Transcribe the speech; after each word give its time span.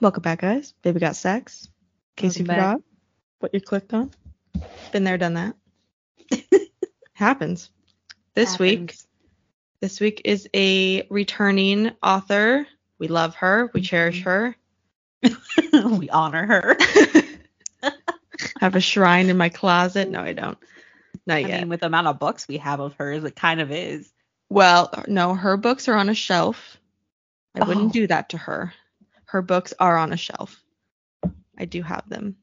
Welcome 0.00 0.22
back, 0.22 0.42
guys. 0.42 0.74
Baby 0.82 1.00
got 1.00 1.16
sex. 1.16 1.64
In 2.16 2.22
case 2.22 2.38
you 2.38 2.44
Welcome 2.44 2.62
back. 2.62 2.72
forgot 2.76 2.82
what 3.40 3.54
you 3.54 3.60
clicked 3.60 3.92
on. 3.92 4.12
Been 4.92 5.02
there, 5.02 5.18
done 5.18 5.34
that. 5.34 5.56
Happens. 7.14 7.70
This 8.34 8.60
week, 8.60 8.94
this 9.80 9.98
week 9.98 10.22
is 10.24 10.48
a 10.54 11.04
returning 11.10 11.90
author. 12.00 12.64
We 13.00 13.08
love 13.08 13.34
her. 13.36 13.70
We 13.74 13.80
mm-hmm. 13.80 13.86
cherish 13.86 14.22
her. 14.22 14.56
we 15.72 16.08
honor 16.10 16.46
her. 16.46 16.76
have 18.60 18.76
a 18.76 18.80
shrine 18.80 19.30
in 19.30 19.36
my 19.36 19.48
closet. 19.48 20.08
No, 20.08 20.20
I 20.20 20.32
don't. 20.32 20.58
Not 21.26 21.38
I 21.38 21.40
yet. 21.40 21.60
mean, 21.60 21.70
with 21.70 21.80
the 21.80 21.86
amount 21.86 22.06
of 22.06 22.20
books 22.20 22.46
we 22.46 22.58
have 22.58 22.78
of 22.78 22.94
hers, 22.94 23.24
it 23.24 23.34
kind 23.34 23.60
of 23.60 23.72
is. 23.72 24.08
well, 24.48 24.92
no, 25.08 25.34
her 25.34 25.56
books 25.56 25.88
are 25.88 25.94
on 25.94 26.08
a 26.08 26.14
shelf. 26.14 26.78
I 27.56 27.64
wouldn't 27.64 27.88
Oh. 27.88 27.92
do 27.92 28.06
that 28.06 28.28
to 28.28 28.38
her. 28.38 28.72
Her 29.28 29.42
books 29.42 29.74
are 29.78 29.96
on 29.96 30.12
a 30.12 30.16
shelf. 30.16 30.62
I 31.58 31.66
do 31.66 31.82
have 31.82 32.08
them. 32.08 32.36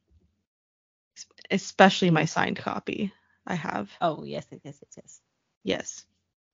Especially 1.52 2.10
my 2.12 2.26
signed 2.26 2.58
copy. 2.58 3.14
I 3.46 3.56
have. 3.56 3.92
Oh 4.02 4.24
yes, 4.24 4.48
yes, 4.52 4.62
yes, 4.64 4.80
yes, 4.82 4.96
yes. 4.98 5.22
Yes. 5.64 6.06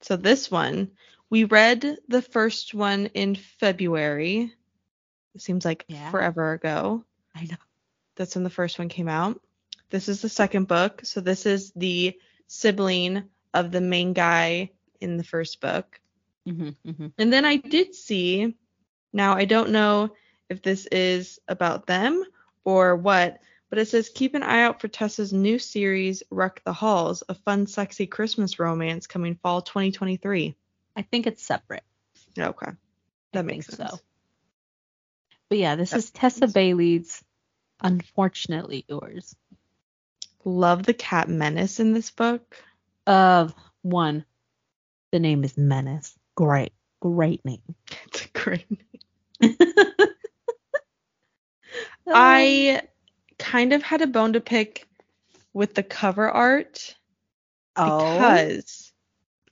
So 0.02 0.18
this 0.18 0.52
one, 0.52 0.92
we 1.30 1.46
read 1.46 1.98
the 2.08 2.22
first 2.22 2.74
one 2.74 3.08
in 3.08 3.36
February. 3.36 4.54
It 5.36 5.42
seems 5.42 5.66
like 5.66 5.86
Yeah. 5.88 6.10
forever 6.12 6.54
ago. 6.54 7.06
I 7.36 7.44
know. 7.46 7.58
That's 8.16 8.36
when 8.36 8.44
the 8.44 8.50
first 8.50 8.80
one 8.80 8.90
came 8.90 9.10
out. 9.10 9.42
This 9.90 10.10
is 10.10 10.22
the 10.22 10.30
second 10.30 10.68
book. 10.68 11.02
So 11.06 11.22
this 11.22 11.46
is 11.46 11.72
the 11.76 12.18
sibling 12.48 13.24
of 13.54 13.72
the 13.72 13.82
main 13.82 14.14
guy 14.14 14.72
in 15.00 15.18
the 15.18 15.24
first 15.24 15.62
book. 15.62 16.00
hmm 16.46 16.70
hmm 16.86 17.08
And 17.18 17.32
then 17.32 17.46
I 17.46 17.58
did 17.58 17.96
see, 17.96 18.56
now 19.14 19.34
I 19.34 19.46
don't 19.46 19.72
know 19.72 20.12
if 20.50 20.62
this 20.62 20.86
is 20.88 21.40
about 21.48 21.88
them 21.88 22.24
or 22.64 22.96
what, 22.96 23.40
but 23.70 23.80
it 23.80 23.88
says 23.88 24.10
keep 24.14 24.36
an 24.36 24.44
eye 24.44 24.64
out 24.64 24.82
for 24.82 24.88
Tessa's 24.88 25.32
new 25.34 25.60
series, 25.60 26.24
Wreck 26.30 26.62
the 26.66 26.74
Halls, 26.74 27.24
a 27.30 27.34
fun, 27.34 27.68
sexy 27.68 28.08
Christmas 28.08 28.60
romance 28.60 29.08
coming 29.08 29.36
fall 29.42 29.62
2023. 29.62 30.56
I 30.96 31.02
think 31.04 31.28
it's 31.28 31.44
separate. 31.44 31.84
Okay. 32.38 32.72
I 32.72 32.76
That 33.34 33.46
makes 33.46 33.68
think 33.68 33.78
sense. 33.78 33.92
so. 33.92 34.00
But 35.50 35.58
yeah, 35.58 35.76
this 35.76 35.92
That 35.92 35.98
is 35.98 36.12
Tessa 36.12 36.48
Bailey's 36.48 37.24
Unfortunately 37.82 38.86
Yours. 38.88 39.36
Love 40.46 40.84
the 40.84 40.94
cat 40.94 41.30
menace 41.30 41.80
in 41.80 41.94
this 41.94 42.12
book. 42.12 42.56
Of 43.08 43.54
one, 43.82 44.26
the 45.12 45.20
name 45.20 45.44
is 45.44 45.58
Menace. 45.58 46.18
Great, 46.36 46.74
great 47.00 47.44
name. 47.46 47.62
It's 48.08 48.26
a 48.26 48.28
great 48.30 48.70
name. 48.70 48.91
I 52.14 52.82
kind 53.38 53.74
of 53.74 53.84
had 53.84 54.02
a 54.02 54.08
bone 54.08 54.34
to 54.34 54.42
pick 54.42 54.88
with 55.54 55.74
the 55.74 55.84
cover 55.84 56.30
art 56.30 56.96
oh, 57.76 58.14
because 58.14 58.92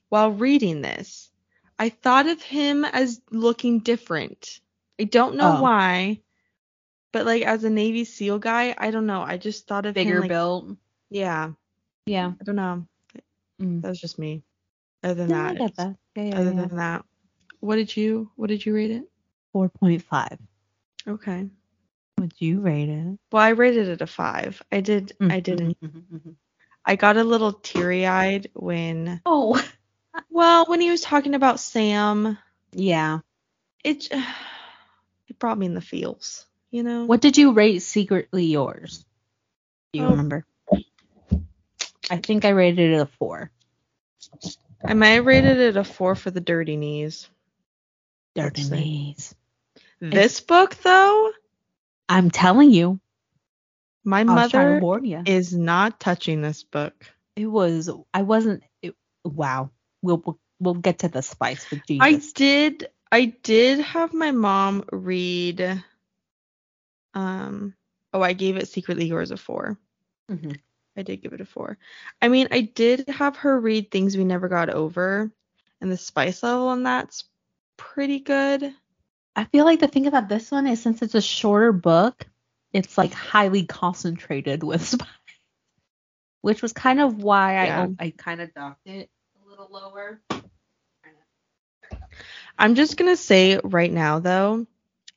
while 0.08 0.30
reading 0.32 0.82
this, 0.82 1.30
I 1.78 1.88
thought 1.88 2.26
of 2.28 2.40
him 2.42 2.84
as 2.84 3.20
looking 3.30 3.80
different. 3.80 4.60
I 4.98 5.04
don't 5.04 5.36
know 5.36 5.56
Oh. 5.58 5.62
why, 5.62 6.20
but 7.12 7.26
like 7.26 7.42
as 7.42 7.64
a 7.64 7.70
Navy 7.70 8.04
SEAL 8.04 8.38
guy, 8.38 8.74
I 8.76 8.90
don't 8.90 9.06
know. 9.06 9.22
I 9.22 9.36
just 9.38 9.66
thought 9.66 9.86
of 9.86 9.94
bigger 9.94 10.16
him 10.16 10.20
like, 10.22 10.28
built. 10.30 10.76
Yeah, 11.10 11.52
Yeah. 12.06 12.32
I 12.40 12.44
don't 12.44 12.56
know. 12.56 12.86
Mm. 13.60 13.82
That 13.82 13.88
was 13.88 14.00
just 14.00 14.18
me. 14.18 14.42
Other 15.02 15.14
than 15.14 15.30
Yeah, 15.30 15.42
I 15.42 15.52
that, 15.54 15.58
get 15.58 15.76
that. 15.76 15.96
Yeah, 16.16 16.22
yeah, 16.24 16.38
other 16.38 16.52
yeah. 16.52 16.60
than 16.66 16.76
that, 16.76 17.04
what 17.60 17.76
did 17.76 17.96
you 17.96 18.30
what 18.36 18.48
did 18.48 18.64
you 18.64 18.74
rate 18.74 18.90
it? 18.90 19.04
4.5. 19.54 20.38
Okay. 21.08 21.48
Would 22.20 22.34
you 22.38 22.60
rate 22.60 22.90
it? 22.90 23.18
Well, 23.32 23.42
I 23.42 23.48
rated 23.50 23.88
it 23.88 24.02
a 24.02 24.06
five. 24.06 24.62
I 24.70 24.80
did. 24.82 25.14
I 25.20 25.40
didn't. 25.40 25.80
Mhm, 25.80 25.90
mhm, 25.90 26.20
mhm. 26.20 26.34
I 26.84 26.96
got 26.96 27.16
a 27.16 27.24
little 27.24 27.54
teary 27.54 28.06
eyed 28.06 28.50
when, 28.52 29.22
Oh. 29.24 29.58
well, 30.30 30.66
when 30.66 30.82
he 30.82 30.90
was 30.90 31.00
talking 31.00 31.34
about 31.34 31.60
Sam. 31.60 32.36
Yeah. 32.72 33.20
It 33.82 34.08
it 35.28 35.38
brought 35.38 35.56
me 35.56 35.64
in 35.64 35.72
the 35.74 35.80
feels, 35.80 36.44
you 36.70 36.82
know. 36.82 37.06
What 37.06 37.22
did 37.22 37.38
you 37.38 37.52
rate 37.52 37.80
Secretly 37.80 38.44
Yours? 38.44 39.02
Do 39.94 40.00
you 40.00 40.06
Oh. 40.06 40.10
remember? 40.10 40.44
I 42.10 42.18
think 42.18 42.44
I 42.44 42.50
rated 42.50 42.92
it 42.92 43.00
a 43.00 43.06
four. 43.06 43.50
I 44.84 44.92
might 44.92 45.10
have 45.10 45.26
rated 45.26 45.56
it 45.58 45.76
a 45.78 45.84
four 45.84 46.14
for 46.14 46.30
the 46.30 46.40
dirty 46.40 46.76
knees. 46.76 47.30
Dirty 48.34 48.68
knees. 48.68 49.34
This 50.00 50.40
book, 50.40 50.74
though, 50.82 51.30
I'm 52.10 52.30
telling 52.30 52.72
you. 52.72 53.00
my 54.04 54.22
I 54.22 54.24
was 54.24 54.50
trying 54.50 54.80
to 54.80 54.86
mother 54.86 55.22
is 55.26 55.54
not 55.54 56.00
touching 56.00 56.42
this 56.42 56.64
book. 56.64 57.06
It 57.36 57.46
was. 57.46 57.88
I 58.12 58.22
wasn't. 58.22 58.64
It, 58.82 58.94
wow. 59.24 59.70
We'll, 60.02 60.20
we'll 60.24 60.40
we'll 60.58 60.74
get 60.74 61.00
to 61.00 61.08
the 61.08 61.22
spice 61.22 61.70
with 61.70 61.86
Jesus. 61.86 62.00
I 62.00 62.32
did. 62.34 62.88
I 63.12 63.26
did 63.26 63.80
have 63.80 64.12
my 64.12 64.32
mom 64.32 64.84
read. 64.90 65.82
Um. 67.14 67.74
Oh, 68.12 68.22
I 68.22 68.32
gave 68.32 68.56
it 68.56 68.68
secretly 68.68 69.06
yours 69.06 69.30
a 69.30 69.36
four. 69.36 69.78
Mhm. 70.28 70.58
I 70.96 71.02
did 71.02 71.22
give 71.22 71.32
it 71.32 71.40
a 71.40 71.44
four. 71.44 71.78
I 72.20 72.28
mean, 72.28 72.48
I 72.50 72.62
did 72.62 73.08
have 73.08 73.36
her 73.36 73.58
read 73.58 73.92
things 73.92 74.16
we 74.16 74.24
never 74.24 74.48
got 74.48 74.68
over, 74.68 75.30
and 75.80 75.92
the 75.92 75.96
spice 75.96 76.42
level 76.42 76.68
on 76.68 76.82
that's 76.82 77.22
pretty 77.76 78.18
good. 78.18 78.74
I 79.40 79.44
feel 79.44 79.64
like 79.64 79.80
the 79.80 79.88
thing 79.88 80.06
about 80.06 80.28
this 80.28 80.50
one 80.50 80.66
is 80.66 80.82
since 80.82 81.00
it's 81.00 81.14
a 81.14 81.22
shorter 81.22 81.72
book, 81.72 82.26
it's 82.74 82.98
like 82.98 83.14
highly 83.14 83.64
concentrated 83.64 84.62
with 84.62 84.84
spice, 84.86 85.08
which 86.42 86.60
was 86.60 86.74
kind 86.74 87.00
of 87.00 87.22
why 87.22 87.54
Yeah. 87.54 87.86
I 87.98 88.04
I 88.04 88.14
kind 88.14 88.42
of 88.42 88.52
docked 88.52 88.86
it 88.86 89.08
a 89.42 89.48
little 89.48 89.70
lower. 89.72 90.20
I'm 92.58 92.74
just 92.74 92.98
gonna 92.98 93.16
say 93.16 93.58
right 93.64 93.90
now 93.90 94.18
though, 94.18 94.66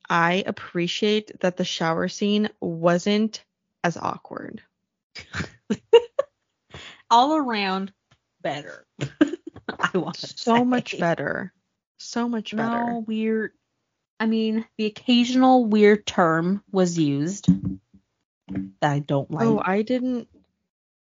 I 0.09 0.41
appreciate 0.47 1.41
that 1.41 1.57
the 1.57 1.65
shower 1.65 2.07
scene 2.07 2.47
wasn't 2.61 3.43
as 3.83 3.97
awkward. 3.97 4.61
All 7.11 7.35
around 7.35 7.91
better. 8.41 8.87
I 9.67 9.97
want 9.97 10.15
to 10.19 10.27
So 10.37 10.63
much 10.63 10.97
better. 10.97 11.51
So 11.97 12.29
much 12.29 12.55
better. 12.55 12.85
No 12.85 13.03
weird. 13.05 13.51
I 14.23 14.25
mean, 14.25 14.65
the 14.77 14.85
occasional 14.85 15.65
weird 15.65 16.05
term 16.07 16.63
was 16.71 16.97
used 16.97 17.49
that 18.79 18.89
I 18.89 18.99
don't 18.99 19.29
like. 19.29 19.45
oh, 19.45 19.61
I 19.61 19.81
didn't. 19.81 20.29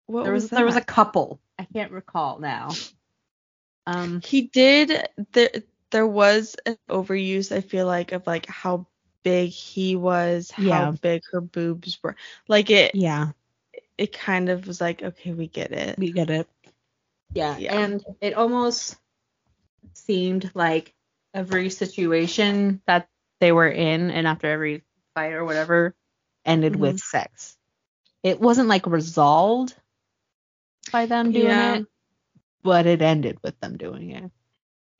What 0.07 0.23
there 0.23 0.33
was, 0.33 0.45
was, 0.45 0.51
there 0.51 0.65
was 0.65 0.77
a 0.77 0.85
couple. 0.85 1.41
I 1.59 1.67
can't 1.75 1.91
recall 1.91 2.39
now. 2.39 2.69
Um, 3.89 4.21
He 4.25 4.43
did. 4.43 5.09
There, 5.33 5.51
there 5.91 6.07
was 6.07 6.55
an 6.65 6.77
overuse. 6.89 7.51
I 7.51 7.61
feel 7.61 7.87
like 7.87 8.13
of 8.13 8.25
like 8.25 8.47
how 8.47 8.87
big 9.25 9.51
he 9.51 9.97
was, 9.97 10.53
how 10.53 10.63
Yeah. 10.63 10.93
big 11.03 11.23
her 11.33 11.41
boobs 11.41 11.99
were. 12.01 12.15
Like 12.47 12.71
it. 12.71 12.95
yeah, 12.95 13.33
It 13.99 14.13
kind 14.13 14.49
of 14.49 14.69
was 14.69 14.81
like, 14.81 15.03
okay, 15.03 15.33
we 15.33 15.49
get 15.49 15.73
it. 15.73 15.99
we 15.99 16.13
get 16.13 16.31
it. 16.31 16.49
Yeah, 17.35 17.59
Yeah. 17.59 17.81
and 17.81 18.05
it 18.21 18.35
almost 18.35 18.97
seemed 19.95 20.53
like 20.55 20.95
every 21.39 21.71
situation 21.71 22.83
that 22.87 23.09
they 23.41 23.53
were 23.53 23.69
in, 23.69 24.11
and 24.11 24.27
after 24.27 24.51
every 24.51 24.83
fight 25.15 25.33
or 25.33 25.45
whatever, 25.45 25.95
ended 26.45 26.73
Mm-hmm. 26.73 26.83
with 26.83 27.01
sex. 27.01 27.57
It 28.23 28.41
wasn't 28.41 28.69
like 28.69 28.87
resolved 28.87 29.75
by 30.91 31.07
them 31.07 31.31
doing 31.33 31.47
Yeah. 31.47 31.75
it, 31.77 31.87
but 32.63 32.87
it 32.87 33.01
ended 33.03 33.39
with 33.43 33.59
them 33.61 33.77
doing 33.77 34.11
it. 34.11 34.31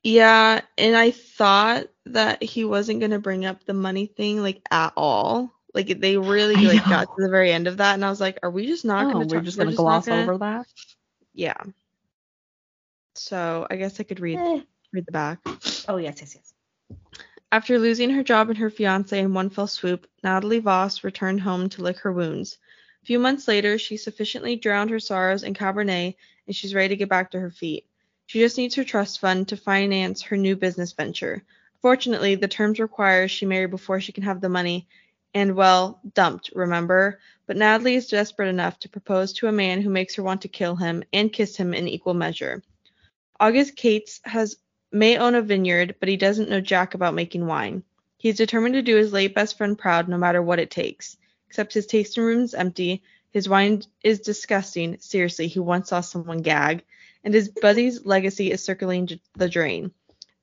Yeah, 0.03 0.61
and 0.77 0.95
I 0.95 1.11
thought 1.11 1.87
that 2.05 2.41
he 2.41 2.63
wasn't 2.63 3.01
gonna 3.01 3.19
bring 3.19 3.45
up 3.45 3.65
the 3.65 3.73
money 3.73 4.05
thing 4.05 4.41
like 4.41 4.61
at 4.71 4.93
all. 4.95 5.51
Like 5.73 5.99
they 5.99 6.17
really 6.17 6.55
I 6.55 6.73
like 6.73 6.85
got 6.85 7.03
to 7.15 7.21
the 7.23 7.29
very 7.29 7.51
end 7.51 7.67
of 7.67 7.77
that, 7.77 7.95
and 7.95 8.05
I 8.05 8.09
was 8.09 8.21
like, 8.21 8.39
are 8.41 8.49
we 8.49 8.65
just 8.65 8.85
not 8.85 9.07
oh, 9.07 9.11
gonna? 9.13 9.27
we're 9.27 9.41
just 9.41 9.57
gonna 9.57 9.73
gloss 9.73 10.05
gonna- 10.07 10.21
over 10.23 10.37
that. 10.37 10.65
Yeah. 11.33 11.61
So 13.15 13.67
I 13.69 13.75
guess 13.75 13.99
I 13.99 14.03
could 14.03 14.19
read 14.21 14.39
Eh. 14.39 14.61
Read 14.91 15.05
the 15.05 15.11
back. 15.11 15.39
Oh 15.87 15.97
yes, 15.97 16.17
yes, 16.19 16.35
yes. 16.35 16.53
After 17.51 17.79
losing 17.79 18.11
her 18.11 18.23
job 18.23 18.49
and 18.49 18.57
her 18.59 18.69
fiance 18.69 19.17
in 19.17 19.33
one 19.33 19.49
fell 19.49 19.67
swoop, 19.67 20.07
Natalie 20.23 20.59
Voss 20.59 21.03
returned 21.03 21.41
home 21.41 21.69
to 21.69 21.81
lick 21.81 21.97
her 21.99 22.11
wounds. 22.11 22.57
A 23.01 23.05
few 23.05 23.17
months 23.17 23.47
later, 23.47 23.79
she 23.79 23.97
sufficiently 23.97 24.55
drowned 24.55 24.91
her 24.91 24.99
sorrows 24.99 25.43
in 25.43 25.53
Cabernet 25.53 26.15
and 26.45 26.55
she's 26.55 26.75
ready 26.75 26.89
to 26.89 26.95
get 26.95 27.09
back 27.09 27.31
to 27.31 27.39
her 27.39 27.49
feet. 27.49 27.85
She 28.27 28.39
just 28.39 28.57
needs 28.57 28.75
her 28.75 28.83
trust 28.83 29.19
fund 29.19 29.47
to 29.47 29.57
finance 29.57 30.21
her 30.21 30.37
new 30.37 30.55
business 30.55 30.93
venture. 30.93 31.43
Fortunately, 31.81 32.35
the 32.35 32.47
terms 32.47 32.79
require 32.79 33.27
she 33.27 33.45
marry 33.45 33.65
before 33.65 33.99
she 33.99 34.11
can 34.11 34.23
have 34.23 34.41
the 34.41 34.49
money 34.49 34.87
and, 35.33 35.55
well, 35.55 36.01
dumped, 36.13 36.51
remember? 36.53 37.19
But 37.47 37.57
Natalie 37.57 37.95
is 37.95 38.07
desperate 38.07 38.49
enough 38.49 38.77
to 38.79 38.89
propose 38.89 39.33
to 39.33 39.47
a 39.47 39.51
man 39.51 39.81
who 39.81 39.89
makes 39.89 40.15
her 40.15 40.23
want 40.23 40.41
to 40.41 40.47
kill 40.47 40.75
him 40.75 41.03
and 41.13 41.33
kiss 41.33 41.55
him 41.55 41.73
in 41.73 41.87
equal 41.87 42.13
measure. 42.13 42.61
August 43.39 43.75
Cates 43.75 44.19
has 44.25 44.57
may 44.91 45.17
own 45.17 45.35
a 45.35 45.41
vineyard, 45.41 45.95
but 45.99 46.09
he 46.09 46.17
doesn't 46.17 46.49
know 46.49 46.61
jack 46.61 46.93
about 46.93 47.13
making 47.13 47.45
wine. 47.45 47.83
He's 48.17 48.37
determined 48.37 48.73
to 48.73 48.81
do 48.81 48.95
his 48.95 49.13
late 49.13 49.35
best 49.35 49.57
friend 49.57 49.77
proud 49.77 50.09
no 50.09 50.17
matter 50.17 50.41
what 50.41 50.59
it 50.59 50.71
takes. 50.71 51.17
Except 51.47 51.73
his 51.73 51.85
tasting 51.85 52.23
room 52.23 52.43
is 52.43 52.53
empty, 52.53 53.03
his 53.31 53.47
wine 53.47 53.83
is 54.03 54.19
disgusting. 54.19 54.97
Seriously, 54.99 55.47
he 55.47 55.59
once 55.59 55.89
saw 55.89 56.01
someone 56.01 56.41
gag. 56.41 56.83
And 57.23 57.33
his 57.33 57.49
buddy's 57.49 58.05
legacy 58.05 58.51
is 58.51 58.63
circling 58.63 59.19
the 59.35 59.49
drain. 59.49 59.91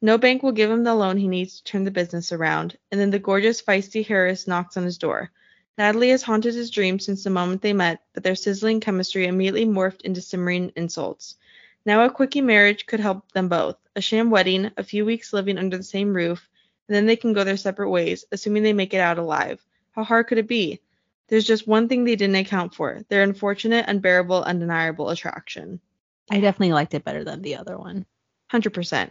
No 0.01 0.19
bank 0.19 0.43
will 0.43 0.53
give 0.53 0.71
him 0.71 0.85
the 0.85 0.95
loan 0.95 1.17
he 1.17 1.27
needs 1.27 1.57
to 1.57 1.65
turn 1.65 1.85
the 1.85 1.91
business 1.91 2.33
around. 2.33 2.77
And 2.93 3.01
then 3.01 3.11
the 3.11 3.19
gorgeous, 3.19 3.63
feisty 3.63 4.09
heiress 4.09 4.47
knocks 4.47 4.77
on 4.77 4.85
his 4.85 4.99
door. 4.99 5.31
Natalie 5.79 6.11
has 6.11 6.23
haunted 6.23 6.55
his 6.55 6.71
dreams 6.71 7.05
since 7.05 7.25
the 7.25 7.31
moment 7.31 7.63
they 7.63 7.73
met, 7.73 8.03
but 8.13 8.23
their 8.23 8.35
sizzling 8.35 8.81
chemistry 8.81 9.27
immediately 9.27 9.67
morphed 9.67 10.03
into 10.03 10.21
simmering 10.21 10.73
insults. 10.77 11.37
Now 11.87 12.05
a 12.05 12.11
quickie 12.11 12.41
marriage 12.41 12.85
could 12.87 12.99
help 13.01 13.31
them 13.33 13.49
both. 13.49 13.77
A 13.95 14.01
sham 14.01 14.29
wedding, 14.29 14.73
a 14.77 14.83
few 14.83 15.05
weeks 15.05 15.33
living 15.33 15.57
under 15.57 15.77
the 15.77 15.85
same 15.85 16.13
roof, 16.13 16.49
and 16.89 16.97
then 16.97 17.07
they 17.07 17.17
can 17.17 17.33
go 17.33 17.45
their 17.45 17.57
separate 17.57 17.91
ways, 17.91 18.25
assuming 18.33 18.65
they 18.65 18.73
make 18.73 18.93
it 18.93 18.99
out 18.99 19.19
alive. 19.19 19.65
How 19.93 20.03
hard 20.03 20.27
could 20.27 20.39
it 20.39 20.49
be? 20.49 20.81
There's 21.29 21.47
just 21.47 21.67
one 21.67 21.89
thing 21.89 22.05
they 22.05 22.17
didn't 22.17 22.37
account 22.37 22.75
for 22.75 23.03
their 23.09 23.23
unfortunate, 23.23 23.87
unbearable, 23.89 24.43
undeniable 24.43 25.11
attraction. 25.11 25.81
I 26.31 26.41
definitely 26.41 26.73
liked 26.73 26.95
it 26.95 27.05
better 27.05 27.25
than 27.25 27.43
the 27.43 27.57
other 27.57 27.79
one. 27.79 28.05
100%. 28.53 29.11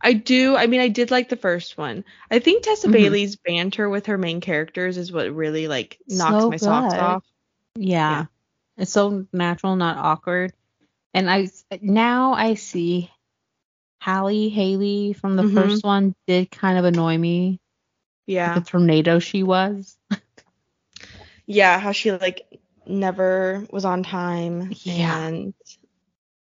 I 0.00 0.14
do, 0.14 0.56
I 0.56 0.66
mean, 0.66 0.80
I 0.80 0.88
did 0.88 1.10
like 1.10 1.28
the 1.28 1.36
first 1.36 1.76
one. 1.76 2.04
I 2.30 2.38
think 2.38 2.62
Tessa 2.62 2.88
Mhm. 2.88 2.92
Bailey's 2.92 3.36
banter 3.36 3.88
with 3.88 4.06
her 4.06 4.18
main 4.18 4.40
characters 4.40 4.96
is 4.96 5.12
what 5.12 5.34
really, 5.34 5.68
like, 5.68 5.98
knocks 6.08 6.42
So 6.42 6.50
my 6.50 6.56
socks 6.56 6.94
off. 6.94 7.24
Yeah. 7.76 8.10
Yeah. 8.10 8.26
It's 8.78 8.92
so 8.92 9.26
natural, 9.32 9.76
not 9.76 9.98
awkward. 9.98 10.52
And 11.14 11.30
I 11.30 11.48
now 11.80 12.34
I 12.34 12.54
see 12.54 13.10
Hallie 14.02 14.48
Haley 14.50 15.12
from 15.14 15.36
the 15.36 15.44
Mhm. 15.44 15.54
first 15.54 15.84
one 15.84 16.14
did 16.26 16.50
kind 16.50 16.76
of 16.78 16.84
annoy 16.84 17.16
me. 17.16 17.60
Yeah. 18.26 18.58
The 18.58 18.60
tornado 18.64 19.18
she 19.20 19.42
was. 19.42 19.96
Yeah, 21.46 21.78
how 21.78 21.92
she, 21.92 22.10
like, 22.10 22.58
never 22.86 23.66
was 23.70 23.84
on 23.84 24.02
time. 24.02 24.72
Yeah. 24.82 25.26
And 25.26 25.54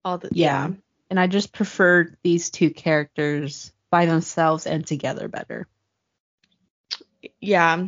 all 0.05 0.17
the, 0.19 0.29
Yeah. 0.31 0.69
And 1.09 1.19
I 1.19 1.27
just 1.27 1.51
preferred 1.51 2.17
these 2.23 2.49
two 2.51 2.69
characters 2.69 3.71
by 3.89 4.05
themselves 4.05 4.65
and 4.67 4.85
together 4.87 5.27
better. 5.27 5.67
yeah 7.39 7.85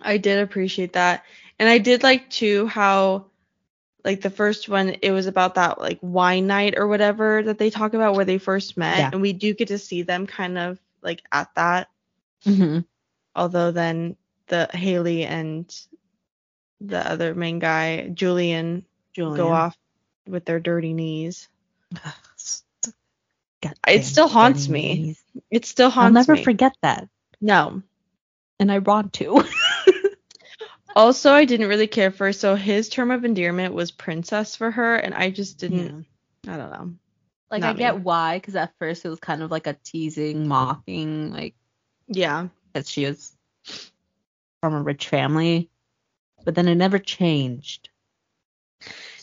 i 0.00 0.18
did 0.18 0.38
appreciate 0.40 0.92
that 0.92 1.24
and 1.58 1.68
i 1.70 1.78
did 1.78 2.02
like 2.02 2.28
too 2.28 2.66
how 2.66 3.24
like 4.04 4.20
the 4.20 4.30
first 4.30 4.68
one 4.68 4.90
it 5.02 5.10
was 5.12 5.26
about 5.26 5.54
that 5.54 5.80
like 5.80 5.98
wine 6.02 6.46
night 6.46 6.74
or 6.76 6.86
whatever 6.88 7.42
that 7.42 7.58
they 7.58 7.70
talk 7.70 7.94
about 7.94 8.14
where 8.14 8.24
they 8.24 8.38
first 8.38 8.76
met 8.76 8.98
Yeah. 8.98 9.10
and 9.12 9.22
we 9.22 9.32
do 9.32 9.54
get 9.54 9.68
to 9.68 9.78
see 9.78 10.02
them 10.02 10.26
kind 10.26 10.58
of 10.58 10.78
like 11.02 11.22
at 11.32 11.54
that 11.54 11.88
Mm-hmm. 12.44 12.80
although 13.36 13.70
then 13.70 14.16
the 14.48 14.68
Hallie 14.74 15.24
and 15.24 15.72
the 16.80 16.98
other 17.08 17.34
main 17.34 17.58
guy 17.60 18.08
julian 18.08 18.84
Julian. 19.14 19.36
go 19.36 19.52
off 19.52 19.76
with 20.26 20.44
their 20.44 20.58
dirty 20.60 20.92
knees 20.92 21.48
It 23.86 24.04
still 24.04 24.26
haunts 24.26 24.68
me. 24.68 24.94
knees. 24.94 25.22
it 25.50 25.64
still 25.66 25.88
haunts 25.88 26.12
me. 26.14 26.18
I'll 26.18 26.24
never 26.26 26.34
me 26.34 26.42
forget 26.42 26.74
that. 26.82 27.08
no 27.40 27.82
And 28.58 28.72
I 28.72 28.78
want 28.80 29.12
to. 29.14 29.44
also 30.94 31.32
i 31.32 31.44
didn't 31.44 31.68
really 31.68 31.86
care 31.86 32.10
for 32.10 32.32
so 32.32 32.54
his 32.54 32.88
term 32.88 33.10
of 33.10 33.24
endearment 33.24 33.74
was 33.74 33.90
princess 33.90 34.56
for 34.56 34.70
her 34.70 34.96
and 34.96 35.14
i 35.14 35.30
just 35.30 35.58
didn't 35.58 36.06
i 36.48 36.56
don't 36.56 36.70
know 36.70 36.92
Like 37.50 37.64
I 37.64 37.72
me. 37.72 37.78
get 37.78 38.00
why, 38.00 38.38
because 38.38 38.56
at 38.56 38.72
first 38.78 39.04
it 39.04 39.08
was 39.08 39.20
kind 39.20 39.42
of 39.42 39.50
like 39.50 39.66
a 39.66 39.74
teasing, 39.74 40.48
mocking, 40.48 41.30
like 41.32 41.54
yeah 42.08 42.48
that 42.72 42.86
she 42.86 43.06
was 43.06 43.36
from 44.60 44.74
a 44.74 44.82
rich 44.82 45.08
family, 45.08 45.70
but 46.44 46.54
then 46.54 46.68
it 46.68 46.74
never 46.76 46.98
changed. 46.98 47.90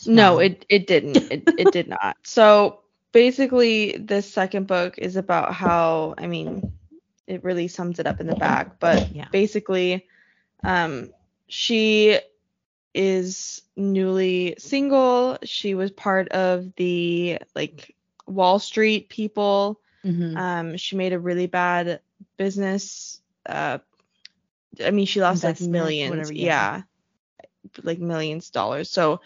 No, 0.06 0.38
it 0.38 0.64
it 0.68 0.86
didn't. 0.86 1.24
It 1.30 1.48
it 1.56 1.72
did 1.72 1.88
not. 1.88 2.16
So 2.24 2.80
basically, 3.12 3.96
this 3.98 4.32
second 4.32 4.66
book 4.66 4.98
is 4.98 5.16
about 5.16 5.52
how 5.54 6.14
I 6.18 6.26
mean, 6.26 6.64
it 7.26 7.44
really 7.44 7.68
sums 7.68 7.98
it 7.98 8.06
up 8.06 8.20
in 8.20 8.26
the 8.26 8.34
back, 8.34 8.78
but 8.80 9.10
Yeah. 9.12 9.28
basically, 9.30 10.06
um, 10.64 11.10
she 11.50 12.18
is 12.94 13.62
newly 13.76 14.54
single. 14.58 15.36
She 15.42 15.74
was 15.74 15.90
part 15.90 16.28
of 16.28 16.74
the 16.76 17.38
like 17.54 17.94
Wall 18.26 18.58
Street 18.58 19.08
people. 19.08 19.80
Mhm. 20.04 20.36
Um, 20.36 20.76
she 20.76 20.96
made 20.96 21.12
a 21.12 21.18
really 21.18 21.46
bad 21.46 22.00
business. 22.36 23.20
Uh, 23.44 23.78
I 24.82 24.92
mean, 24.92 25.06
she 25.06 25.20
lost 25.20 25.42
like 25.42 25.50
Investment, 25.50 25.72
millions. 25.72 26.10
whatever, 26.10 26.32
yeah. 26.32 26.82
yeah. 27.42 27.80
like 27.82 27.98
millions 27.98 28.46
of 28.46 28.52
dollars. 28.52 28.88
So 28.88 29.20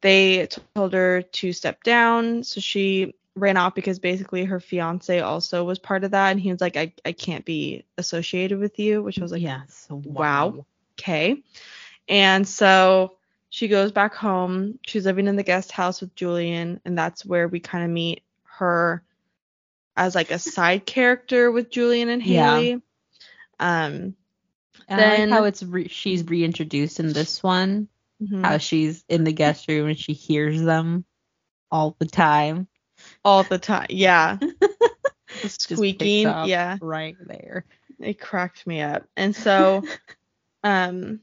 they 0.00 0.48
told 0.74 0.92
her 0.92 1.22
to 1.22 1.52
step 1.52 1.84
down. 1.84 2.42
So 2.42 2.60
she 2.60 3.14
ran 3.36 3.56
off 3.56 3.76
because 3.76 4.00
basically 4.00 4.44
her 4.44 4.58
fiance 4.58 5.20
also 5.20 5.62
was 5.64 5.78
part 5.78 6.02
of 6.02 6.10
that, 6.10 6.30
and 6.30 6.40
he 6.40 6.50
was 6.50 6.60
like, 6.60 6.76
I 6.76 6.92
I 7.04 7.12
can't 7.12 7.44
be 7.44 7.84
associated 7.96 8.58
with 8.58 8.80
you, 8.80 9.02
which 9.02 9.18
I 9.18 9.22
was 9.22 9.30
like, 9.32 9.42
yeah. 9.42 9.62
So 9.68 10.02
wow. 10.04 10.66
Okay. 10.98 11.42
And 12.08 12.46
so 12.46 13.16
she 13.50 13.68
goes 13.68 13.92
back 13.92 14.14
home. 14.14 14.78
She's 14.86 15.04
living 15.06 15.26
in 15.26 15.36
the 15.36 15.42
guest 15.42 15.72
house 15.72 16.00
with 16.00 16.14
Julian, 16.14 16.80
and 16.84 16.96
that's 16.98 17.24
where 17.24 17.48
we 17.48 17.60
kind 17.60 17.84
of 17.84 17.90
meet 17.90 18.22
her 18.44 19.02
as 19.96 20.14
like 20.14 20.30
a 20.30 20.38
side 20.38 20.86
character 20.86 21.50
with 21.50 21.70
Julian 21.70 22.08
and 22.08 22.22
Hallie. 22.22 22.70
Yeah. 22.70 22.76
Um, 23.58 24.14
And 24.90 25.00
I 25.00 25.16
Then- 25.16 25.30
like 25.30 25.38
how 25.38 25.44
it's 25.44 25.62
re- 25.62 25.88
she's 25.88 26.24
reintroduced 26.24 26.98
in 27.00 27.12
this 27.12 27.42
one. 27.42 27.88
mhm. 28.22 28.42
How 28.44 28.56
she's 28.58 29.04
in 29.08 29.24
the 29.24 29.32
guest 29.32 29.68
room 29.68 29.88
and 29.88 29.98
she 29.98 30.12
hears 30.14 30.62
them 30.62 31.04
all 31.70 31.94
the 31.98 32.06
time. 32.06 32.68
all 33.24 33.42
the 33.44 33.58
time. 33.58 33.86
Yeah. 33.90 34.38
The 35.42 35.48
squeaking. 35.50 36.22
Yeah. 36.22 36.78
Right 36.80 37.14
there. 37.20 37.64
It 38.00 38.18
cracked 38.18 38.66
me 38.66 38.80
up. 38.80 39.04
And 39.16 39.36
so 39.36 39.82
um 40.64 41.20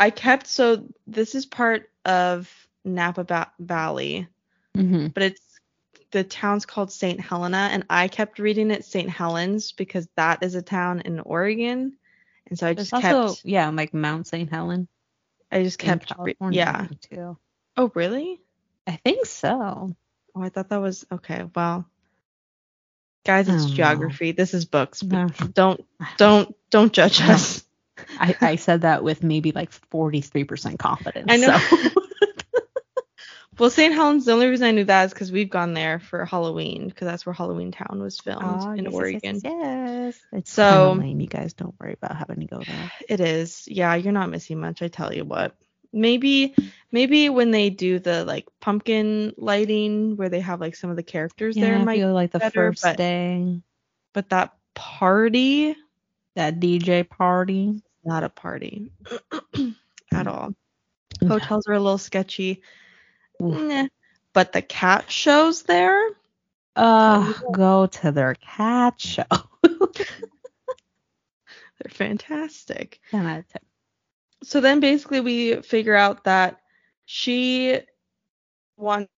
I 0.00 0.10
kept 0.10 0.46
so 0.46 0.84
this 1.06 1.34
is 1.34 1.46
part 1.46 1.90
of 2.04 2.50
Napa 2.84 3.24
ba- 3.24 3.52
Valley, 3.58 4.28
Mm-hmm. 4.76 5.08
but 5.08 5.22
it's 5.24 5.40
the 6.10 6.24
town's 6.24 6.64
called 6.66 6.90
St. 6.92 7.20
Helena 7.20 7.68
and 7.72 7.84
I 7.90 8.08
kept 8.08 8.38
reading 8.38 8.70
it 8.70 8.84
St. 8.84 9.10
Helens 9.10 9.72
because 9.72 10.08
that 10.16 10.42
is 10.42 10.54
a 10.54 10.62
town 10.62 11.00
in 11.00 11.20
Oregon. 11.20 11.94
And 12.48 12.58
so 12.58 12.66
I 12.66 12.72
There's 12.74 12.90
just 12.90 13.04
also 13.04 13.34
kept 13.34 13.44
yeah, 13.44 13.68
like 13.70 13.92
Mount 13.92 14.26
St. 14.26 14.48
Helen. 14.48 14.88
I 15.52 15.62
just 15.64 15.78
kept 15.78 16.12
re- 16.18 16.36
yeah. 16.50 16.86
Too. 17.10 17.36
Oh, 17.76 17.90
really? 17.94 18.40
I 18.86 18.96
think 18.96 19.26
so. 19.26 19.94
Oh, 20.34 20.42
I 20.42 20.48
thought 20.48 20.68
that 20.70 20.80
was 20.80 21.04
okay. 21.12 21.44
Well, 21.54 21.86
guys, 23.24 23.48
it's 23.48 23.66
know. 23.66 23.74
geography. 23.74 24.32
This 24.32 24.54
is 24.54 24.64
books. 24.64 25.02
No. 25.02 25.28
Don't 25.52 25.84
don't 26.16 26.54
don't 26.70 26.92
judge 26.92 27.20
us. 27.28 27.64
I, 28.18 28.34
I 28.40 28.56
said 28.56 28.82
that 28.82 29.02
with 29.04 29.22
maybe 29.22 29.52
like 29.52 29.70
43% 29.90 30.78
confidence. 30.78 31.26
I 31.28 31.36
know. 31.36 31.58
so. 31.58 31.76
Well, 33.58 33.70
St. 33.70 33.92
Helens, 33.92 34.24
the 34.24 34.30
only 34.32 34.46
reason 34.46 34.68
I 34.68 34.70
knew 34.70 34.84
that 34.84 35.06
is 35.06 35.12
because 35.12 35.32
we've 35.32 35.50
gone 35.50 35.74
there 35.74 35.98
for 35.98 36.24
Halloween, 36.24 36.86
because 36.86 37.06
that's 37.06 37.26
where 37.26 37.32
Halloween 37.32 37.72
Town 37.72 38.00
was 38.00 38.20
filmed 38.20 38.40
Ah, 38.44 38.72
in 38.74 38.84
yes, 38.84 38.94
Oregon. 38.94 39.40
Yes, 39.42 39.42
yes. 39.44 40.20
It's 40.30 40.52
So- 40.52 40.92
lame. 40.96 41.18
You 41.20 41.26
guys 41.26 41.54
don't 41.54 41.74
worry 41.80 41.94
about 42.00 42.16
having 42.16 42.38
to 42.38 42.46
go 42.46 42.60
there. 42.60 42.92
It 43.08 43.18
is. 43.18 43.64
Yeah, 43.66 43.96
you're 43.96 44.12
not 44.12 44.30
missing 44.30 44.60
much, 44.60 44.80
I 44.80 44.86
tell 44.86 45.12
you 45.12 45.24
what. 45.24 45.56
Maybe 45.92 46.54
maybe 46.92 47.30
when 47.30 47.50
they 47.50 47.68
do 47.70 47.98
the 47.98 48.24
like 48.24 48.46
pumpkin 48.60 49.34
lighting 49.36 50.16
where 50.16 50.28
they 50.28 50.38
have 50.38 50.60
like 50.60 50.76
some 50.76 50.90
of 50.90 50.96
the 50.96 51.02
characters 51.02 51.56
Yeah, 51.56 51.64
there 51.64 51.78
might 51.84 51.96
feel 51.98 52.12
like 52.14 52.30
the 52.30 52.38
better, 52.38 52.70
first 52.70 52.82
but- 52.84 52.96
day, 52.96 53.60
but 54.12 54.28
that 54.28 54.54
party 54.74 55.74
that 56.36 56.60
DJ 56.60 57.08
party. 57.08 57.82
Not 58.04 58.24
a 58.24 58.28
party 58.28 58.90
at 60.12 60.26
all. 60.26 60.54
Hotels 61.26 61.66
are 61.66 61.74
a 61.74 61.80
little 61.80 61.98
sketchy. 61.98 62.62
Nah. 63.40 63.86
But 64.32 64.52
the 64.52 64.62
cat 64.62 65.10
shows 65.10 65.62
there, 65.64 66.00
Uh, 66.76 67.32
go 67.52 67.86
to 67.86 68.12
their 68.12 68.34
cat 68.34 69.00
show. 69.00 69.24
they're 69.62 69.88
fantastic. 71.90 73.00
10 73.10 73.26
out 73.26 73.38
of 73.40 73.48
10. 73.48 73.62
so 74.44 74.60
then 74.60 74.80
basically 74.80 75.20
we 75.20 75.56
figure 75.62 75.94
out 75.96 76.24
that 76.24 76.60
she 77.04 77.80
wants 78.76 79.10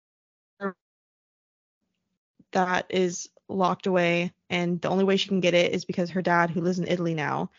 that 2.53 2.87
is 2.89 3.29
locked 3.49 3.87
away 3.87 4.33
and 4.49 4.81
the 4.81 4.89
only 4.89 5.05
way 5.05 5.17
she 5.17 5.29
can 5.29 5.41
get 5.41 5.55
it 5.55 5.73
is 5.73 5.85
because 5.85 6.11
her 6.11 6.23
dad 6.23 6.51
who 6.51 6.61
lives 6.61 6.79
in 6.79 6.87
Italy 6.89 7.15
now 7.15 7.51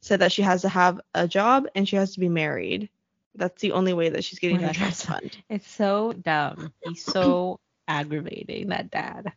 said 0.00 0.20
that 0.20 0.32
she 0.32 0.42
has 0.42 0.62
to 0.62 0.68
have 0.68 1.00
a 1.14 1.26
job 1.28 1.66
and 1.74 1.88
she 1.88 1.96
has 1.96 2.12
to 2.14 2.20
be 2.20 2.28
married. 2.28 2.88
That's 3.34 3.60
the 3.62 3.72
only 3.72 3.92
way 3.92 4.10
that 4.10 4.24
she's 4.24 4.38
getting 4.38 4.60
Oh 4.60 4.60
her 4.60 4.70
trust 4.70 5.06
fund. 5.06 5.36
It's 5.48 5.68
so 5.68 6.12
dumb. 6.12 6.72
He's 6.82 7.04
so 7.04 7.60
aggravating, 7.88 8.68
that 8.68 8.90
dad. 8.90 9.32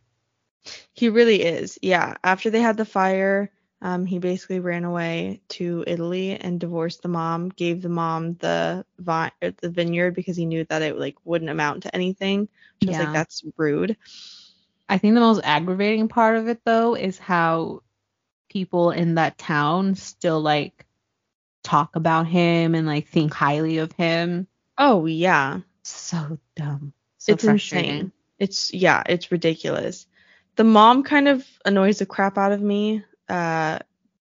He 0.92 1.08
really 1.08 1.42
is. 1.42 1.78
Yeah. 1.82 2.16
After 2.22 2.50
they 2.50 2.60
had 2.60 2.76
the 2.76 2.84
fire, 2.84 3.50
Um, 3.82 4.04
he 4.06 4.18
basically 4.18 4.60
ran 4.60 4.84
away 4.84 5.40
to 5.58 5.84
Italy 5.86 6.36
and 6.36 6.60
divorced 6.60 7.02
the 7.02 7.08
mom, 7.08 7.48
gave 7.50 7.82
the 7.82 7.88
mom 7.88 8.34
the 8.34 8.84
vi- 8.98 9.32
the 9.60 9.70
vineyard 9.70 10.12
because 10.14 10.36
he 10.36 10.46
knew 10.46 10.64
that 10.64 10.82
it 10.82 10.98
like 10.98 11.16
wouldn't 11.24 11.50
amount 11.50 11.82
to 11.84 11.94
anything. 11.94 12.48
Which 12.80 12.86
was 12.88 12.98
Yeah. 12.98 13.00
like 13.00 13.12
that's 13.12 13.42
rude. 13.56 13.96
I 14.88 14.98
think 14.98 15.14
the 15.14 15.20
most 15.20 15.40
aggravating 15.44 16.08
part 16.08 16.36
of 16.36 16.48
it 16.48 16.60
though 16.64 16.94
is 16.94 17.18
how 17.18 17.82
people 18.50 18.90
in 18.90 19.14
that 19.14 19.38
town 19.38 19.94
still 19.94 20.40
like 20.40 20.84
talk 21.62 21.96
about 21.96 22.26
him 22.26 22.74
and 22.74 22.86
like 22.86 23.08
think 23.08 23.32
highly 23.32 23.78
of 23.78 23.92
him. 23.92 24.46
Oh 24.76 25.06
yeah. 25.06 25.60
So 25.84 26.38
dumb. 26.56 26.92
So 27.18 27.32
it's 27.32 27.44
insane. 27.44 28.12
It's 28.38 28.72
yeah, 28.74 29.02
it's 29.06 29.30
ridiculous. 29.32 30.06
The 30.56 30.64
mom 30.64 31.04
kind 31.04 31.28
of 31.28 31.46
annoys 31.64 31.98
the 31.98 32.06
crap 32.06 32.36
out 32.38 32.52
of 32.52 32.60
me. 32.60 33.04
Uh 33.28 33.78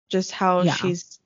just 0.08 0.32
how 0.32 0.62
Yeah. 0.62 0.74
she's 0.74 1.18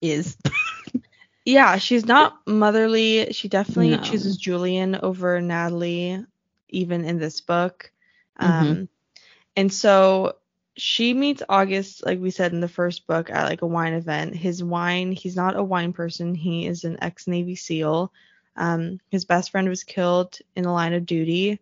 Is 0.00 0.36
yeah, 1.44 1.76
she's 1.78 2.06
not 2.06 2.38
motherly. 2.46 3.32
She 3.32 3.48
definitely 3.48 3.96
No. 3.96 4.02
chooses 4.02 4.36
Julian 4.36 4.96
over 4.96 5.40
Natalie, 5.40 6.24
even 6.68 7.04
in 7.04 7.18
this 7.18 7.40
book. 7.40 7.92
Mm-hmm. 8.40 8.70
Um 8.70 8.88
and 9.56 9.72
so 9.72 10.36
she 10.76 11.14
meets 11.14 11.42
August, 11.48 12.04
like 12.06 12.20
we 12.20 12.30
said 12.30 12.52
in 12.52 12.60
the 12.60 12.68
first 12.68 13.06
book, 13.06 13.30
at 13.30 13.48
like 13.48 13.62
a 13.62 13.66
wine 13.66 13.92
event. 13.92 14.34
His 14.36 14.62
wine, 14.62 15.12
he's 15.12 15.36
not 15.36 15.56
a 15.56 15.62
wine 15.62 15.92
person, 15.92 16.34
he 16.34 16.66
is 16.66 16.84
an 16.84 16.98
ex 17.02 17.26
Navy 17.26 17.56
SEAL. 17.56 18.12
Um, 18.56 19.00
his 19.10 19.24
best 19.24 19.50
friend 19.50 19.68
was 19.68 19.84
killed 19.84 20.38
in 20.56 20.64
the 20.64 20.70
line 20.72 20.92
of 20.94 21.06
duty. 21.06 21.60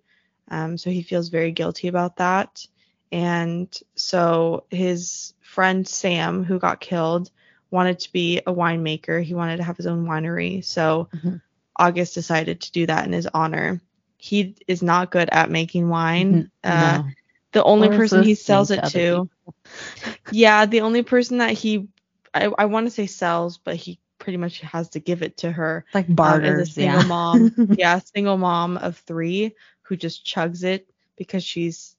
Um, 0.50 0.78
so 0.78 0.90
he 0.90 1.02
feels 1.02 1.28
very 1.28 1.52
guilty 1.52 1.88
about 1.88 2.16
that. 2.16 2.66
And 3.12 3.74
so 3.94 4.64
his 4.70 5.34
friend 5.40 5.86
Sam, 5.86 6.44
who 6.44 6.58
got 6.58 6.80
killed, 6.80 7.30
wanted 7.70 7.98
to 8.00 8.12
be 8.12 8.38
a 8.38 8.52
winemaker. 8.52 9.22
He 9.22 9.34
wanted 9.34 9.58
to 9.58 9.62
have 9.62 9.76
his 9.76 9.86
own 9.86 10.06
winery. 10.06 10.64
So 10.64 11.08
Mhm. 11.14 11.40
August 11.76 12.14
decided 12.14 12.60
to 12.62 12.72
do 12.72 12.86
that 12.86 13.06
in 13.06 13.12
his 13.12 13.28
honor. 13.32 13.80
He 14.16 14.56
is 14.66 14.82
not 14.82 15.10
good 15.10 15.28
at 15.30 15.50
making 15.50 15.88
wine. 15.88 16.50
Uh, 16.64 16.98
no. 17.02 17.04
The 17.52 17.64
only 17.64 17.88
person 17.88 18.22
he 18.22 18.34
sells 18.34 18.70
it 18.70 18.84
to, 18.90 19.28
yeah, 20.30 20.66
the 20.66 20.82
only 20.82 21.02
person 21.02 21.38
that 21.38 21.52
he, 21.52 21.88
I, 22.34 22.50
I 22.58 22.66
want 22.66 22.86
to 22.86 22.90
say 22.90 23.06
sells, 23.06 23.58
but 23.58 23.76
he 23.76 23.98
pretty 24.18 24.36
much 24.36 24.60
has 24.60 24.90
to 24.90 25.00
give 25.00 25.22
it 25.22 25.38
to 25.38 25.50
her. 25.52 25.84
Like 25.94 26.08
um, 26.08 26.14
barters, 26.14 26.60
is 26.62 26.70
a 26.70 26.72
single 26.72 27.00
yeah. 27.02 27.06
mom. 27.08 27.52
yeah, 27.78 27.98
single 28.00 28.36
mom 28.36 28.76
of 28.76 28.96
three 28.98 29.54
who 29.82 29.96
just 29.96 30.24
chugs 30.24 30.64
it 30.64 30.88
because 31.16 31.42
she's 31.42 31.96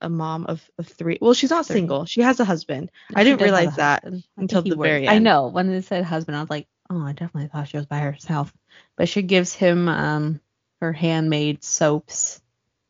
a 0.00 0.08
mom 0.08 0.46
of, 0.46 0.62
of 0.78 0.86
three. 0.86 1.18
Well, 1.20 1.34
she's 1.34 1.50
not 1.50 1.66
Three. 1.66 1.76
single. 1.76 2.04
She 2.04 2.20
has 2.20 2.38
a 2.40 2.44
husband. 2.44 2.90
I 3.14 3.24
didn't 3.24 3.38
does 3.38 3.48
have 3.50 3.56
a 3.56 3.58
realize 3.58 3.76
that 3.76 4.04
until 4.36 4.62
the 4.62 4.76
works- 4.76 4.88
very 4.88 5.08
I 5.08 5.18
know 5.18 5.48
when 5.48 5.70
they 5.70 5.80
said 5.80 6.04
husband, 6.04 6.36
I 6.36 6.40
was 6.40 6.50
like, 6.50 6.68
oh, 6.90 7.02
I 7.04 7.12
definitely 7.12 7.48
thought 7.48 7.68
she 7.68 7.76
was 7.78 7.86
by 7.86 7.98
herself. 7.98 8.52
But 8.96 9.08
she 9.08 9.22
gives 9.22 9.54
him 9.54 9.88
um 9.88 10.40
her 10.80 10.92
handmade 10.92 11.64
soaps, 11.64 12.42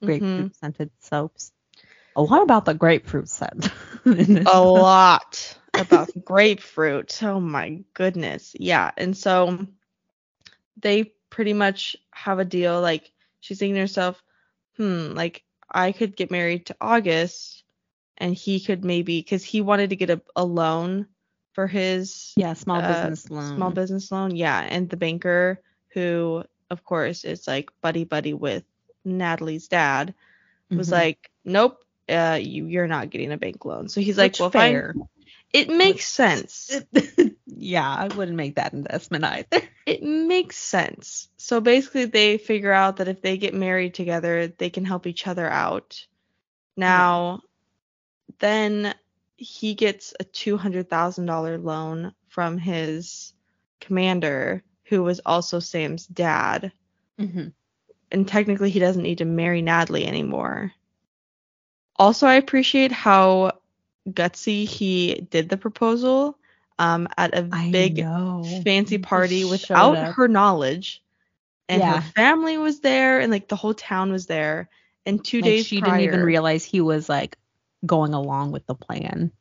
grapefruit 0.02 0.46
Mhm. 0.52 0.56
scented 0.56 0.90
soaps. 1.00 1.52
A 2.16 2.22
lot 2.22 2.42
about 2.42 2.64
the 2.64 2.74
grapefruit 2.74 3.28
scent. 3.28 3.68
a 4.46 4.60
lot 4.62 5.58
about 5.76 6.10
grapefruit. 6.24 7.22
Oh 7.22 7.40
my 7.40 7.84
goodness. 7.94 8.54
Yeah. 8.58 8.90
And 8.96 9.16
so 9.16 9.66
they 10.76 11.12
pretty 11.30 11.52
much 11.52 11.96
have 12.12 12.38
a 12.38 12.44
deal. 12.44 12.80
Like 12.80 13.12
she's 13.40 13.58
thinking 13.58 13.74
to 13.74 13.80
herself, 13.82 14.22
hmm, 14.76 15.12
like 15.14 15.44
I 15.70 15.92
could 15.92 16.16
get 16.16 16.30
married 16.30 16.66
to 16.66 16.76
August 16.80 17.64
and 18.18 18.34
he 18.34 18.60
could 18.60 18.84
maybe, 18.84 19.20
because 19.20 19.44
he 19.44 19.60
wanted 19.62 19.90
to 19.90 19.96
get 19.96 20.10
a, 20.10 20.20
a 20.36 20.44
loan 20.44 21.06
for 21.52 21.66
his 21.66 22.38
Yeah, 22.38 22.54
small 22.54 22.82
uh, 22.82 22.82
business 22.82 23.30
loan. 23.30 23.54
small 23.54 23.70
business 23.70 24.10
loan. 24.12 24.36
Yeah. 24.36 24.60
And 24.60 24.88
the 24.88 24.96
banker, 24.96 25.60
who 25.92 26.44
of 26.70 26.84
course 26.84 27.24
is 27.24 27.46
like 27.46 27.70
buddy 27.82 28.04
buddy 28.04 28.34
with 28.34 28.64
Natalie's 29.04 29.68
dad, 29.68 30.14
was 30.74 30.90
Mhm. 30.90 30.92
like, 30.92 31.30
nope. 31.44 31.83
Uh, 32.08 32.38
you 32.40 32.66
you're 32.66 32.86
not 32.86 33.10
getting 33.10 33.32
a 33.32 33.36
bank 33.36 33.64
loan. 33.64 33.88
So 33.88 34.00
he's 34.00 34.18
like, 34.18 34.32
Which 34.32 34.40
well, 34.40 34.50
fair. 34.50 34.94
It 35.54 35.68
makes 35.68 36.08
sense. 36.08 36.72
yeah, 37.46 37.88
I 37.88 38.08
wouldn't 38.08 38.36
make 38.36 38.56
that 38.56 38.72
investment 38.72 39.24
either. 39.24 39.62
It 39.86 40.02
makes 40.02 40.56
sense. 40.56 41.28
So 41.36 41.60
basically, 41.60 42.06
they 42.06 42.38
figure 42.38 42.72
out 42.72 42.96
that 42.96 43.08
if 43.08 43.20
they 43.20 43.36
get 43.36 43.52
married 43.52 43.92
together, 43.92 44.48
they 44.48 44.70
can 44.70 44.86
help 44.86 45.06
each 45.06 45.26
other 45.26 45.46
out. 45.46 46.06
Now, 46.74 47.42
then 48.38 48.94
he 49.36 49.74
gets 49.74 50.14
a 50.18 50.24
$200,000 50.24 51.62
loan 51.62 52.14
from 52.28 52.56
his 52.56 53.34
commander, 53.78 54.62
who 54.84 55.02
was 55.02 55.20
also 55.26 55.60
Sam's 55.60 56.06
dad. 56.06 56.72
Mm-hmm. 57.20 57.48
And 58.10 58.26
technically, 58.26 58.70
he 58.70 58.78
doesn't 58.78 59.02
need 59.02 59.18
to 59.18 59.26
marry 59.26 59.60
Natalie 59.60 60.06
anymore. 60.06 60.72
Also, 61.96 62.26
I 62.26 62.34
appreciate 62.34 62.92
how 62.92 63.52
gutsy 64.08 64.66
he 64.66 65.26
did 65.30 65.48
the 65.48 65.56
proposal 65.56 66.38
um, 66.78 67.08
at 67.16 67.36
a 67.36 67.42
I 67.52 67.70
big 67.70 68.06
know. 68.06 68.64
fancy 68.64 68.98
party 68.98 69.44
without 69.44 70.02
up. 70.02 70.16
her 70.16 70.28
knowledge. 70.28 71.02
And 71.68 71.82
Yeah. 71.82 71.96
her 71.96 72.00
family 72.00 72.58
was 72.58 72.80
there 72.80 73.20
and 73.20 73.30
like 73.32 73.48
the 73.48 73.56
whole 73.56 73.74
town 73.74 74.12
was 74.12 74.26
there. 74.26 74.68
And 75.06 75.24
two 75.24 75.40
Like, 75.40 75.56
days 75.56 75.66
she 75.66 75.76
prior, 75.76 75.82
didn't 75.82 76.00
even 76.00 76.22
realize 76.22 76.64
he 76.64 76.80
was 76.80 77.08
like 77.08 77.36
going 77.86 78.14
along 78.14 78.52
with 78.52 78.66
the 78.66 78.74
plan. 78.74 79.32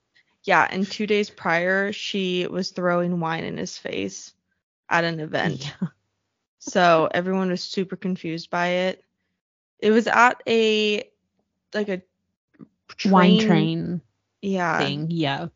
yeah, 0.43 0.67
and 0.69 0.89
two 0.89 1.05
days 1.07 1.29
prior, 1.29 1.91
she 1.91 2.47
was 2.47 2.71
throwing 2.71 3.19
wine 3.19 3.43
in 3.43 3.57
his 3.57 3.77
face 3.77 4.33
at 4.89 5.03
an 5.03 5.19
event. 5.19 5.73
Yeah. 5.79 5.87
So 6.59 7.09
everyone 7.11 7.49
was 7.49 7.63
super 7.63 7.95
confused 7.95 8.49
by 8.49 8.67
it. 8.67 9.03
It 9.79 9.91
was 9.91 10.07
at 10.07 10.41
a 10.47 11.03
like 11.73 11.89
a 11.89 12.01
Wine 13.05 13.39
train 13.39 14.01
yeah. 14.41 14.77
thing. 14.79 15.07
Yeah. 15.09 15.47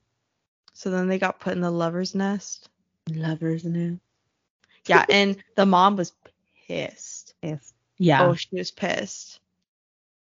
So 0.74 0.90
then 0.92 1.08
they 1.08 1.18
got 1.20 1.40
put 1.40 1.54
in 1.54 1.62
the 1.62 1.72
lover's 1.72 2.14
nest. 2.16 2.70
Lovers 3.10 3.64
nest. 3.66 4.00
Yeah, 4.88 5.06
and 5.10 5.38
the 5.56 5.66
mom 5.66 5.96
was 5.98 6.14
pissed. 6.68 7.34
Yes. 7.42 7.74
Yeah. 7.98 8.24
Oh, 8.28 8.36
she 8.36 8.50
was 8.54 8.72
pissed. 8.72 9.40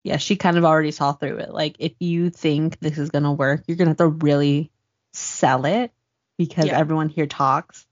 yeah, 0.03 0.17
she 0.17 0.35
kind 0.37 0.57
of 0.57 0.65
already 0.65 0.91
saw 0.91 1.11
through 1.13 1.37
it. 1.39 1.51
Like, 1.53 1.75
if 1.79 1.93
you 1.99 2.29
think 2.29 2.79
this 2.79 2.97
is 2.97 3.09
gonna 3.09 3.33
work, 3.33 3.63
you're 3.67 3.77
gonna 3.77 3.91
have 3.91 3.97
to 3.97 4.07
really 4.07 4.71
sell 5.13 5.65
it 5.65 5.91
because 6.37 6.65
Yeah. 6.65 6.77
everyone 6.79 7.09
here 7.09 7.27
talks. 7.27 7.85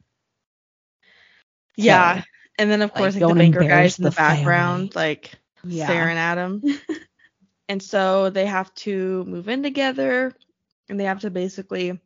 Yeah. 1.75 2.19
So, 2.21 2.23
And 2.59 2.71
then 2.71 2.81
of 2.81 2.93
course 2.93 3.13
like, 3.15 3.21
the 3.21 3.27
don't 3.27 3.37
banker 3.37 3.63
guys 3.63 3.99
in 3.99 4.03
the, 4.03 4.09
the 4.09 4.15
family. 4.15 4.37
background 4.37 4.95
like 4.95 5.31
yeah. 5.63 5.85
staring 5.85 6.17
at 6.17 6.37
him. 6.37 6.63
and 7.69 7.81
so 7.81 8.29
they 8.29 8.45
have 8.45 8.73
to 8.75 9.23
move 9.25 9.47
in 9.49 9.63
together 9.63 10.33
and 10.89 10.99
they 10.99 11.05
have 11.05 11.21
to 11.21 11.29
basically 11.29 11.99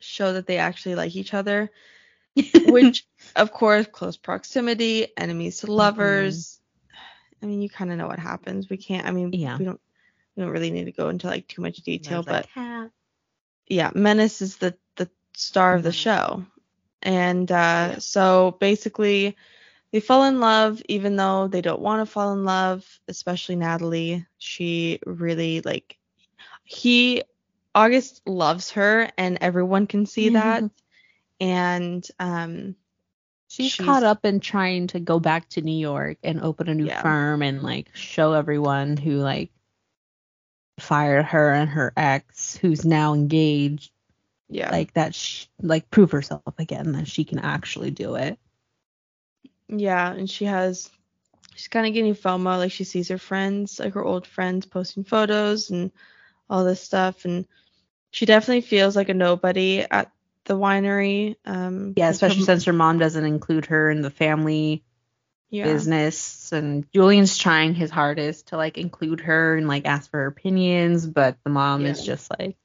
show 0.00 0.32
that 0.34 0.46
they 0.46 0.58
actually 0.58 0.94
like 0.94 1.14
each 1.16 1.34
other, 1.34 1.70
which 2.64 3.06
of 3.36 3.52
course 3.52 3.86
close 3.86 4.16
proximity, 4.16 5.06
enemies 5.16 5.58
Mm-hmm. 5.58 5.60
to 5.60 5.70
lovers. 5.72 6.60
I 7.42 7.46
mean, 7.46 7.62
you 7.62 7.68
kind 7.68 7.90
of 7.92 7.98
know 7.98 8.06
what 8.06 8.18
happens. 8.18 8.68
We 8.68 8.76
can't 8.76 9.06
I 9.06 9.12
mean, 9.12 9.36
Yeah. 9.36 9.58
we 9.58 9.64
don't 9.64 9.80
we 10.36 10.42
don't 10.42 10.52
really 10.52 10.70
need 10.70 10.84
to 10.86 10.92
go 10.92 11.08
into 11.08 11.26
like 11.26 11.48
too 11.48 11.62
much 11.62 11.78
detail, 11.78 12.22
but 12.22 12.48
yeah, 13.68 13.90
Menace 13.94 14.42
is 14.42 14.56
the 14.56 14.76
the 14.96 15.10
star 15.34 15.74
of 15.74 15.82
the 15.82 15.92
Mhm. 15.92 15.92
show. 15.92 16.44
And 17.02 17.50
uh 17.50 17.90
Yeah. 17.90 17.98
so 17.98 18.56
basically 18.60 19.36
they 19.96 20.00
fall 20.00 20.24
in 20.24 20.40
love 20.40 20.82
even 20.90 21.16
though 21.16 21.48
they 21.48 21.62
don't 21.62 21.80
want 21.80 22.02
to 22.02 22.12
fall 22.12 22.34
in 22.34 22.44
love, 22.44 22.84
especially 23.08 23.56
Natalie. 23.56 24.26
She 24.36 24.98
really 25.06 25.62
like 25.62 25.96
he 26.64 27.22
August 27.74 28.20
loves 28.26 28.72
her 28.72 29.08
and 29.16 29.38
everyone 29.40 29.86
can 29.86 30.04
see 30.04 30.28
that. 30.30 30.64
And 31.40 32.06
um 32.18 32.76
She's, 33.48 33.72
She's- 33.72 33.86
caught 33.86 34.02
up 34.02 34.26
in 34.26 34.40
trying 34.40 34.88
to 34.88 35.00
go 35.00 35.18
back 35.18 35.48
to 35.50 35.62
New 35.62 35.78
York 35.78 36.18
and 36.22 36.42
open 36.42 36.68
a 36.68 36.74
new 36.74 36.86
Yeah. 36.88 37.00
firm 37.00 37.40
and 37.42 37.62
like 37.62 37.88
show 37.96 38.34
everyone 38.34 38.98
who 38.98 39.12
like 39.16 39.50
fired 40.78 41.24
her 41.24 41.52
and 41.52 41.70
her 41.70 41.90
ex 41.96 42.54
who's 42.58 42.84
now 42.84 43.14
engaged 43.14 43.92
yeah. 44.50 44.70
like 44.70 44.92
that 44.92 45.14
sh- 45.14 45.46
like 45.62 45.88
prove 45.90 46.10
herself 46.10 46.42
again 46.58 46.92
that 46.92 47.08
she 47.08 47.24
can 47.24 47.38
actually 47.38 47.90
do 47.90 48.16
it. 48.16 48.38
Yeah, 49.68 50.12
and 50.12 50.28
she 50.30 50.44
has 50.46 50.90
she's 51.54 51.68
kind 51.68 51.86
of 51.86 51.94
getting 51.94 52.14
FOMO, 52.14 52.58
like 52.58 52.72
she 52.72 52.84
sees 52.84 53.08
her 53.08 53.18
friends, 53.18 53.78
like 53.80 53.94
her 53.94 54.04
old 54.04 54.26
friends 54.26 54.66
posting 54.66 55.04
photos 55.04 55.70
and 55.70 55.90
all 56.50 56.64
this 56.64 56.80
stuff 56.82 57.24
and 57.24 57.46
she 58.10 58.26
definitely 58.26 58.62
feels 58.62 58.96
like 58.96 59.08
a 59.08 59.14
nobody 59.14 59.80
at 59.80 60.10
the 60.44 60.54
winery. 60.56 61.36
Um 61.44 61.94
Yeah, 61.96 62.06
her 62.06 62.10
especially 62.10 62.40
m- 62.40 62.44
since 62.44 62.64
her 62.64 62.72
mom 62.72 62.98
doesn't 62.98 63.24
include 63.24 63.66
her 63.66 63.90
in 63.90 64.02
the 64.02 64.10
family 64.10 64.84
yeah. 65.50 65.64
business 65.64 66.52
and 66.52 66.86
Julian's 66.92 67.36
trying 67.38 67.74
his 67.74 67.90
hardest 67.90 68.48
to 68.48 68.56
like 68.56 68.78
include 68.78 69.20
her 69.20 69.56
and 69.56 69.68
like 69.68 69.86
ask 69.86 70.10
for 70.10 70.18
her 70.18 70.26
opinions, 70.26 71.06
but 71.06 71.36
the 71.44 71.50
mom 71.50 71.86
is 71.86 72.04
just 72.04 72.30
like 72.38 72.56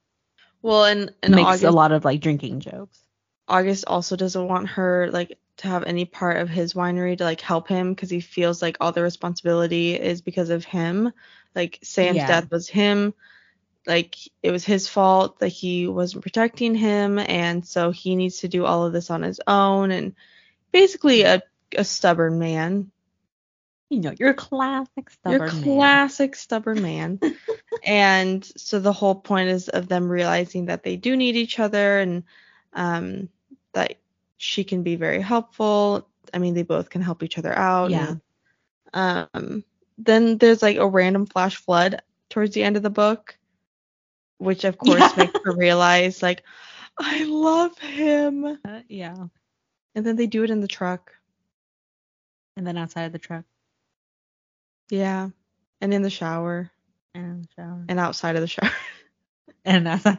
Well, 0.61 0.85
and 0.85 1.13
and 1.23 1.35
makes 1.35 1.47
August, 1.47 1.63
a 1.63 1.71
lot 1.71 1.91
of 1.91 2.05
like 2.05 2.21
drinking 2.21 2.59
jokes. 2.61 2.99
August 3.47 3.85
also 3.87 4.15
doesn't 4.15 4.47
want 4.47 4.69
her 4.69 5.09
like 5.11 5.37
to 5.61 5.69
have 5.69 5.83
any 5.85 6.05
part 6.05 6.37
of 6.37 6.49
his 6.49 6.73
winery 6.73 7.17
to 7.17 7.23
like 7.25 7.41
help 7.41 7.67
him 7.67 7.93
because 7.93 8.09
he 8.09 8.21
feels 8.21 8.61
like 8.61 8.77
all 8.81 8.91
the 8.91 9.03
responsibility 9.03 9.93
is 9.95 10.21
because 10.21 10.49
of 10.49 10.65
him. 10.65 11.13
Like 11.55 11.79
Sam's 11.83 12.17
Yeah. 12.17 12.27
death 12.27 12.51
was 12.51 12.69
him. 12.69 13.13
Like 13.87 14.15
it 14.43 14.51
was 14.51 14.65
his 14.65 14.87
fault 14.87 15.39
that 15.39 15.49
he 15.49 15.87
wasn't 15.87 16.23
protecting 16.23 16.75
him, 16.75 17.19
and 17.19 17.65
so 17.65 17.91
he 17.91 18.15
needs 18.15 18.39
to 18.39 18.47
do 18.47 18.65
all 18.65 18.85
of 18.85 18.93
this 18.93 19.09
on 19.09 19.23
his 19.23 19.41
own. 19.47 19.91
And 19.91 20.15
basically 20.71 21.23
a 21.23 21.41
a 21.77 21.83
stubborn 21.85 22.39
man. 22.39 22.91
You 23.89 24.01
know, 24.01 24.13
you're 24.17 24.31
a 24.31 24.35
classic 24.35 25.09
stubborn 25.09 25.39
You're 25.39 25.47
man. 25.61 25.63
classic 25.63 26.35
stubborn 26.35 26.81
man. 26.81 27.19
and 27.85 28.45
so 28.57 28.79
the 28.79 28.93
whole 28.93 29.15
point 29.15 29.49
is 29.49 29.69
of 29.69 29.87
them 29.87 30.09
realizing 30.09 30.65
that 30.67 30.83
they 30.83 30.97
do 30.97 31.15
need 31.17 31.35
each 31.35 31.59
other 31.59 31.99
and 31.99 32.23
um, 32.73 33.29
that 33.73 33.97
she 34.41 34.63
can 34.63 34.81
be 34.81 34.95
very 34.95 35.21
helpful. 35.21 36.09
I 36.33 36.39
mean, 36.39 36.55
they 36.55 36.63
both 36.63 36.89
can 36.89 37.01
help 37.01 37.21
each 37.21 37.37
other 37.37 37.55
out. 37.55 37.91
Yeah. 37.91 38.15
and, 38.93 39.27
um, 39.33 39.63
then 39.99 40.37
there's 40.39 40.61
like 40.63 40.77
a 40.77 40.87
random 40.87 41.27
flash 41.27 41.55
flood 41.57 42.01
towards 42.29 42.53
the 42.55 42.63
end 42.63 42.75
of 42.75 42.81
the 42.81 42.89
book, 42.89 43.37
which 44.39 44.63
of 44.63 44.77
course 44.79 44.99
Yeah. 44.99 45.13
makes 45.17 45.39
her 45.45 45.55
realize 45.55 46.23
like, 46.23 46.43
I 46.99 47.25
love 47.25 47.77
him. 47.77 48.45
Uh, 48.65 48.81
yeah. 48.89 49.15
And 49.93 50.05
then 50.05 50.15
they 50.15 50.25
do 50.27 50.43
it 50.43 50.49
in 50.49 50.59
the 50.59 50.67
truck. 50.67 51.11
And 52.57 52.65
then 52.65 52.77
outside 52.77 53.03
of 53.03 53.11
the 53.11 53.19
truck 53.19 53.45
Yeah. 54.89 55.29
And 55.81 55.93
in 55.93 56.01
the 56.01 56.09
shower 56.09 56.71
and 57.13 57.47
shower. 57.55 57.85
and 57.87 57.99
outside 57.99 58.35
of 58.35 58.41
the 58.41 58.47
shower. 58.47 58.71
And 59.65 59.87
outside. 59.87 60.17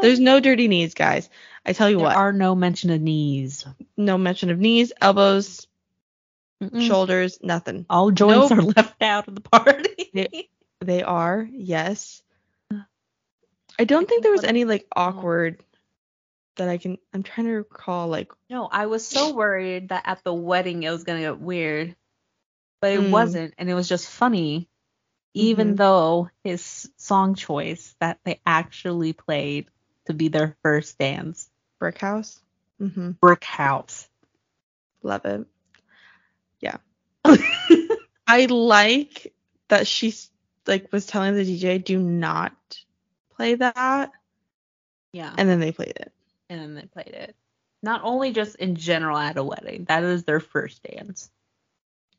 There's 0.00 0.20
no 0.20 0.38
dirty 0.38 0.68
knees, 0.68 0.94
guys. 0.94 1.28
I 1.68 1.72
tell 1.72 1.90
you 1.90 1.98
there 1.98 2.04
what, 2.06 2.14
There 2.14 2.18
are 2.18 2.32
no 2.32 2.54
mention 2.54 2.90
of 2.90 3.00
knees. 3.00 3.66
no 3.96 4.18
mention 4.18 4.50
of 4.50 4.58
knees, 4.58 4.92
elbows, 5.00 5.66
Mm-mm. 6.62 6.82
shoulders, 6.86 7.38
nothing. 7.42 7.86
All 7.90 8.10
joints 8.10 8.50
Nope. 8.50 8.58
are 8.58 8.62
left 8.62 9.02
out 9.02 9.28
of 9.28 9.34
the 9.34 9.40
party. 9.42 10.10
They 10.80 11.02
are, 11.02 11.46
yes. 11.50 12.22
I 13.78 13.84
don't 13.84 14.08
think 14.08 14.22
there 14.22 14.32
was 14.32 14.44
any 14.44 14.64
like 14.64 14.86
awkward 14.94 15.62
that 16.56 16.68
I 16.68 16.78
can. 16.78 16.98
I'm 17.12 17.22
trying 17.22 17.46
to 17.46 17.52
recall 17.54 18.08
like 18.08 18.32
No, 18.50 18.66
I 18.66 18.86
was 18.86 19.06
so 19.06 19.34
worried 19.34 19.90
that 19.90 20.02
at 20.06 20.24
the 20.24 20.34
wedding 20.34 20.82
it 20.82 20.90
was 20.90 21.04
gonna 21.04 21.20
get 21.20 21.38
weird, 21.38 21.96
but 22.80 22.92
it 22.92 23.00
Mm. 23.00 23.10
wasn't, 23.10 23.54
and 23.58 23.68
it 23.70 23.74
was 23.74 23.88
just 23.88 24.08
funny. 24.08 24.68
Even 25.34 25.74
Mhm. 25.74 25.76
though 25.76 26.30
his 26.44 26.90
song 26.96 27.34
choice 27.34 27.94
that 28.00 28.18
they 28.24 28.40
actually 28.46 29.12
played 29.12 29.68
to 30.06 30.14
be 30.14 30.28
their 30.28 30.56
first 30.62 30.98
dance, 30.98 31.50
brick 31.78 31.98
house. 31.98 32.40
hmm 32.78 33.12
Brick 33.20 33.44
House. 33.44 34.08
Love 35.02 35.24
it. 35.24 35.46
Yeah. 36.60 36.76
I 38.26 38.46
like 38.46 39.32
that 39.68 39.86
she 39.86 40.14
like 40.66 40.92
was 40.92 41.06
telling 41.06 41.34
the 41.34 41.44
DJ 41.44 41.82
do 41.82 41.98
not 41.98 42.52
play 43.36 43.54
that, 43.54 44.10
yeah, 45.12 45.32
and 45.38 45.48
then 45.48 45.60
they 45.60 45.72
played 45.72 45.96
it. 45.96 46.12
and 46.50 46.60
then 46.60 46.74
they 46.74 46.82
played 46.82 47.14
it. 47.14 47.34
Not 47.82 48.00
only 48.04 48.32
just 48.32 48.56
in 48.56 48.74
general 48.74 49.16
at 49.16 49.36
a 49.36 49.44
wedding, 49.44 49.84
that 49.84 50.02
is 50.02 50.24
their 50.24 50.40
first 50.40 50.82
dance. 50.82 51.30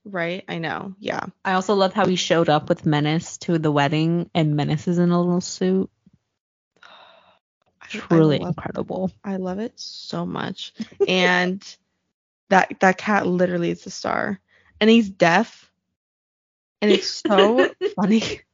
Right? 0.06 0.46
I 0.48 0.58
know. 0.60 0.96
Yeah. 1.00 1.26
I 1.44 1.54
also 1.54 1.76
love 1.76 1.94
how 1.94 2.06
he 2.08 2.16
showed 2.16 2.50
up 2.50 2.70
with 2.70 2.86
Menace 2.86 3.38
to 3.40 3.60
the 3.60 3.72
wedding, 3.72 4.30
and 4.34 4.56
Menace 4.56 4.88
is 4.88 4.98
in 4.98 5.12
a 5.12 5.22
little 5.22 5.42
suit. 5.42 5.90
I- 7.94 7.98
I 7.98 8.00
Truly 8.02 8.40
love 8.40 8.50
incredible. 8.50 9.12
I 9.24 9.38
love 9.38 9.60
it 9.60 9.80
so 9.80 10.26
much. 10.26 10.74
And 11.08 11.64
that 12.50 12.80
that 12.80 12.98
cat 12.98 13.28
literally 13.28 13.72
is 13.72 13.84
the 13.84 13.92
star. 13.92 14.40
And 14.82 14.90
he's 14.90 15.10
deaf. 15.10 15.72
And 16.82 16.92
it's 16.92 17.08
so 17.08 17.70
funny. 17.96 18.24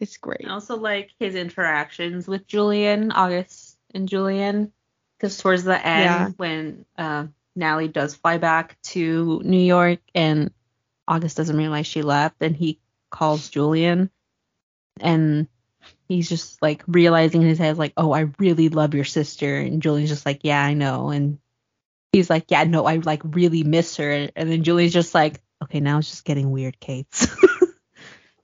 It's 0.00 0.16
great. 0.16 0.44
I 0.46 0.50
also 0.50 0.76
like 0.76 1.10
his 1.18 1.34
interactions 1.34 2.28
with 2.28 2.46
Julian, 2.46 3.10
August 3.10 3.76
and 3.92 4.08
Julian, 4.08 4.72
because 5.16 5.36
towards 5.38 5.64
the 5.64 5.74
end, 5.84 6.04
Yeah. 6.04 6.28
when 6.36 6.84
uh, 6.96 7.26
Natalie 7.56 7.88
does 7.88 8.14
fly 8.14 8.38
back 8.38 8.80
to 8.94 9.42
New 9.44 9.58
York 9.58 9.98
and 10.14 10.52
August 11.08 11.36
doesn't 11.36 11.56
realize 11.56 11.88
she 11.88 12.02
left, 12.02 12.36
and 12.42 12.54
he 12.54 12.78
calls 13.10 13.48
Julian, 13.48 14.10
and 15.00 15.48
he's 16.08 16.28
just 16.28 16.60
like 16.62 16.82
realizing 16.86 17.42
in 17.42 17.48
his 17.48 17.58
head, 17.58 17.78
like, 17.78 17.92
oh, 17.96 18.12
I 18.12 18.30
really 18.38 18.68
love 18.68 18.94
your 18.94 19.04
sister, 19.04 19.56
and 19.58 19.82
julie's 19.82 20.08
just 20.08 20.26
like, 20.26 20.40
yeah, 20.42 20.62
I 20.62 20.74
know, 20.74 21.10
and 21.10 21.38
he's 22.12 22.30
like, 22.30 22.46
yeah, 22.48 22.64
no, 22.64 22.86
I 22.86 22.96
like 22.96 23.22
really 23.24 23.64
miss 23.64 23.96
her, 23.96 24.28
and 24.34 24.50
then 24.50 24.64
julie's 24.64 24.92
just 24.92 25.14
like, 25.14 25.40
okay, 25.62 25.80
now 25.80 25.98
it's 25.98 26.10
just 26.10 26.24
getting 26.24 26.50
weird, 26.50 26.78
Kate. 26.80 27.06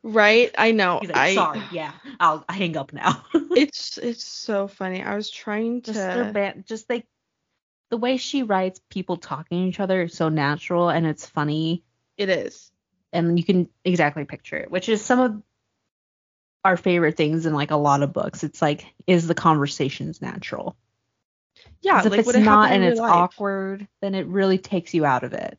Right? 0.06 0.54
I 0.58 0.72
know. 0.72 1.00
like, 1.02 1.16
I 1.16 1.34
sorry, 1.34 1.62
yeah, 1.72 1.92
I'll 2.20 2.44
hang 2.46 2.76
up 2.76 2.92
now. 2.92 3.24
it's 3.34 3.96
it's 3.96 4.22
so 4.22 4.68
funny. 4.68 5.02
I 5.02 5.16
was 5.16 5.30
trying 5.30 5.80
to 5.80 5.94
just 5.94 5.98
their 5.98 6.30
ban- 6.30 6.64
just 6.68 6.90
like 6.90 7.06
the 7.88 7.96
way 7.96 8.18
she 8.18 8.42
writes 8.42 8.82
people 8.90 9.16
talking 9.16 9.62
to 9.62 9.68
each 9.68 9.80
other 9.80 10.02
is 10.02 10.14
so 10.14 10.28
natural 10.28 10.90
and 10.90 11.06
it's 11.06 11.24
funny 11.24 11.84
it 12.18 12.28
is. 12.28 12.70
and 13.12 13.38
you 13.38 13.44
can 13.44 13.68
exactly 13.84 14.24
picture 14.24 14.56
it 14.56 14.70
which 14.70 14.88
is 14.88 15.04
some 15.04 15.20
of 15.20 15.42
our 16.64 16.76
favorite 16.76 17.16
things 17.16 17.46
in 17.46 17.52
like 17.54 17.70
a 17.70 17.76
lot 17.76 18.02
of 18.02 18.12
books 18.12 18.42
it's 18.44 18.62
like 18.62 18.86
is 19.06 19.26
the 19.26 19.34
conversations 19.34 20.22
natural 20.22 20.76
Yeah, 21.82 22.00
if 22.00 22.06
like 22.10 22.20
it's 22.20 22.34
it 22.34 22.40
not 22.40 22.72
and 22.72 22.82
it's 22.82 23.00
life? 23.00 23.12
awkward 23.12 23.86
then 24.00 24.14
it 24.14 24.26
really 24.26 24.58
takes 24.58 24.94
you 24.94 25.04
out 25.04 25.24
of 25.24 25.32
it 25.32 25.58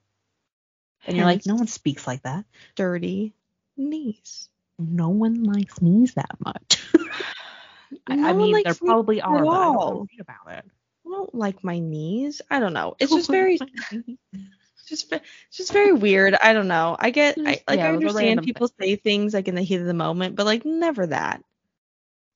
and 1.05 1.15
you're 1.15 1.25
like 1.25 1.45
no 1.45 1.55
one 1.55 1.67
speaks 1.67 2.07
like 2.07 2.23
that 2.23 2.45
dirty 2.75 3.33
knees. 3.77 4.49
no 4.79 5.09
one 5.09 5.43
likes 5.43 5.81
knees 5.81 6.13
that 6.15 6.35
much 6.43 6.83
I, 8.07 8.15
No 8.15 8.29
I 8.29 8.33
mean 8.33 8.61
there 8.63 8.73
probably 8.75 9.21
are 9.21 9.43
but 9.43 9.47
I 9.51 9.71
don't 9.71 10.07
read 10.09 10.19
about 10.21 10.57
it 10.57 10.65
I 11.05 11.09
don't 11.11 11.35
like 11.35 11.63
my 11.63 11.77
knees. 11.79 12.41
I 12.49 12.59
don't 12.59 12.73
know. 12.73 12.95
It's 12.99 13.11
just 13.13 13.29
very 13.29 13.59
just 14.85 15.11
it's 15.11 15.57
just 15.57 15.73
very 15.73 15.91
weird. 15.91 16.35
I 16.35 16.53
don't 16.53 16.67
know. 16.67 16.95
I 16.99 17.09
get 17.11 17.37
I 17.37 17.41
like 17.41 17.63
Yeah, 17.79 17.89
I 17.89 17.93
it 17.93 17.95
was 18.03 18.03
a 18.03 18.07
understand 18.19 18.43
people 18.43 18.69
say 18.79 18.95
things 18.95 19.33
like 19.33 19.47
in 19.47 19.55
the 19.55 19.61
heat 19.61 19.79
of 19.81 19.85
the 19.87 19.93
moment, 19.93 20.35
but 20.35 20.45
like 20.45 20.65
never 20.65 21.07
that. 21.07 21.43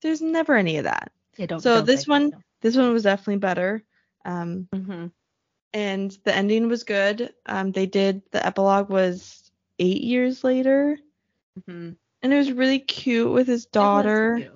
There's 0.02 0.22
never 0.22 0.56
any 0.56 0.78
of 0.78 0.86
that. 0.86 1.12
Yeah, 1.38 1.46
don't- 1.48 1.62
So 1.62 1.76
don't 1.78 1.86
this 1.86 2.02
say 2.02 2.06
that, 2.06 2.12
one- 2.12 2.44
This 2.62 2.76
one 2.76 2.92
was 2.94 3.04
definitely 3.04 3.38
better. 3.38 3.84
Um 4.26 4.68
Mhm. 4.74 5.12
and 5.74 6.12
the 6.24 6.36
ending 6.36 6.68
was 6.68 6.84
good. 6.84 7.34
Um 7.46 7.72
they 7.72 7.86
did 7.86 8.22
the 8.32 8.46
epilogue 8.46 8.90
was 8.90 9.52
8 9.80 10.02
years 10.02 10.44
later 10.44 10.98
Mhm. 11.68 11.96
and 12.22 12.34
it 12.34 12.38
was 12.38 12.52
really 12.52 12.80
cute 12.80 13.32
with 13.32 13.48
his 13.48 13.66
daughter. 13.66 14.52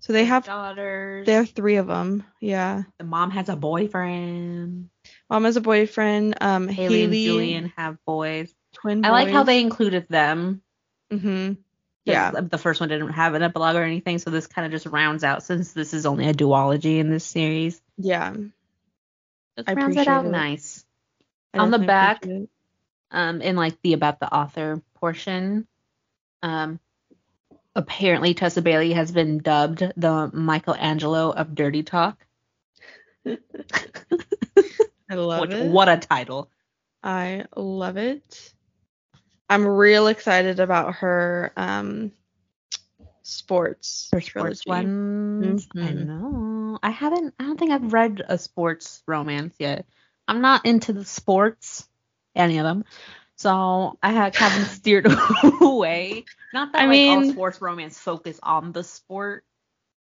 So 0.00 0.12
they 0.12 0.24
have 0.26 0.44
daughters. 0.46 1.26
they 1.26 1.32
have 1.34 1.50
3 1.50 1.76
of 1.76 1.86
them. 1.88 2.24
Yeah. 2.40 2.84
the 2.98 3.04
mom 3.04 3.30
has 3.32 3.48
a 3.48 3.56
boyfriend. 3.56 4.88
Mom 5.30 5.44
has 5.44 5.56
a 5.56 5.60
boyfriend. 5.60 6.36
Um 6.40 6.68
Hallie, 6.68 6.86
Hallie, 6.86 7.04
and 7.04 7.12
Julian 7.12 7.72
have 7.76 7.96
boys. 8.04 8.54
twin 8.74 9.02
Boys. 9.02 9.08
I 9.08 9.12
like 9.12 9.28
how 9.30 9.42
they 9.44 9.60
included 9.60 10.06
them. 10.08 10.62
Mhm. 11.12 11.56
'cause 11.56 11.62
Yeah. 12.04 12.30
The 12.30 12.58
first 12.58 12.80
one 12.80 12.88
didn't 12.88 13.10
have 13.10 13.34
an 13.34 13.42
epilogue 13.42 13.76
or 13.76 13.82
anything, 13.82 14.18
so 14.18 14.30
this 14.30 14.46
kind 14.46 14.64
of 14.66 14.72
just 14.72 14.86
rounds 14.86 15.24
out 15.24 15.42
since 15.42 15.72
this 15.72 15.92
is 15.94 16.06
only 16.06 16.26
a 16.28 16.34
duology 16.34 16.98
in 16.98 17.10
this 17.10 17.24
series. 17.24 17.80
Yeah. 17.98 18.34
Just 19.56 19.68
I 19.68 19.74
rounds 19.74 19.96
it 19.96 20.08
out 20.08 20.24
it. 20.24 20.30
nice. 20.30 20.84
I 21.52 21.58
On 21.58 21.70
the 21.70 21.78
back. 21.78 22.24
Um, 23.10 23.40
in 23.40 23.56
like 23.56 23.80
the 23.82 23.94
about 23.94 24.20
the 24.20 24.32
author 24.32 24.82
portion, 24.94 25.66
um, 26.42 26.78
apparently 27.74 28.34
Tessa 28.34 28.60
Bailey 28.60 28.92
has 28.92 29.10
been 29.10 29.38
dubbed 29.38 29.80
the 29.96 30.30
Michelangelo 30.32 31.30
of 31.30 31.54
Dirty 31.54 31.82
Talk. 31.82 32.24
I 35.10 35.14
love 35.14 35.40
Which, 35.42 35.50
it. 35.52 35.70
what 35.70 35.88
a 35.88 35.96
title! 35.96 36.50
I 37.02 37.44
love 37.56 37.96
it. 37.96 38.52
I'm 39.48 39.66
real 39.66 40.08
excited 40.08 40.60
about 40.60 40.96
her 40.96 41.52
um 41.56 42.12
sports 43.22 44.08
Her 44.12 44.20
sports 44.20 44.62
trilogy. 44.62 44.88
ones. 44.88 45.68
I 45.76 45.92
know. 45.92 46.78
I 46.82 46.90
haven't. 46.90 47.34
I 47.38 47.44
don't 47.44 47.58
think 47.58 47.70
I've 47.72 47.92
read 47.92 48.22
a 48.26 48.38
sports 48.38 49.02
romance 49.06 49.54
yet. 49.58 49.86
I'm 50.26 50.40
not 50.40 50.66
into 50.66 50.92
the 50.92 51.04
sports, 51.04 51.88
any 52.34 52.58
of 52.58 52.64
them. 52.64 52.84
So 53.36 53.96
I 54.02 54.12
have 54.12 54.34
haven't 54.36 54.66
steered 54.66 55.06
away. 55.60 56.24
Not 56.52 56.72
that 56.72 56.82
I 56.82 56.86
like 56.86 57.08
all 57.08 57.20
mean- 57.20 57.32
sports 57.32 57.60
romance 57.60 57.98
focus 57.98 58.38
on 58.42 58.72
the 58.72 58.84
sport 58.84 59.44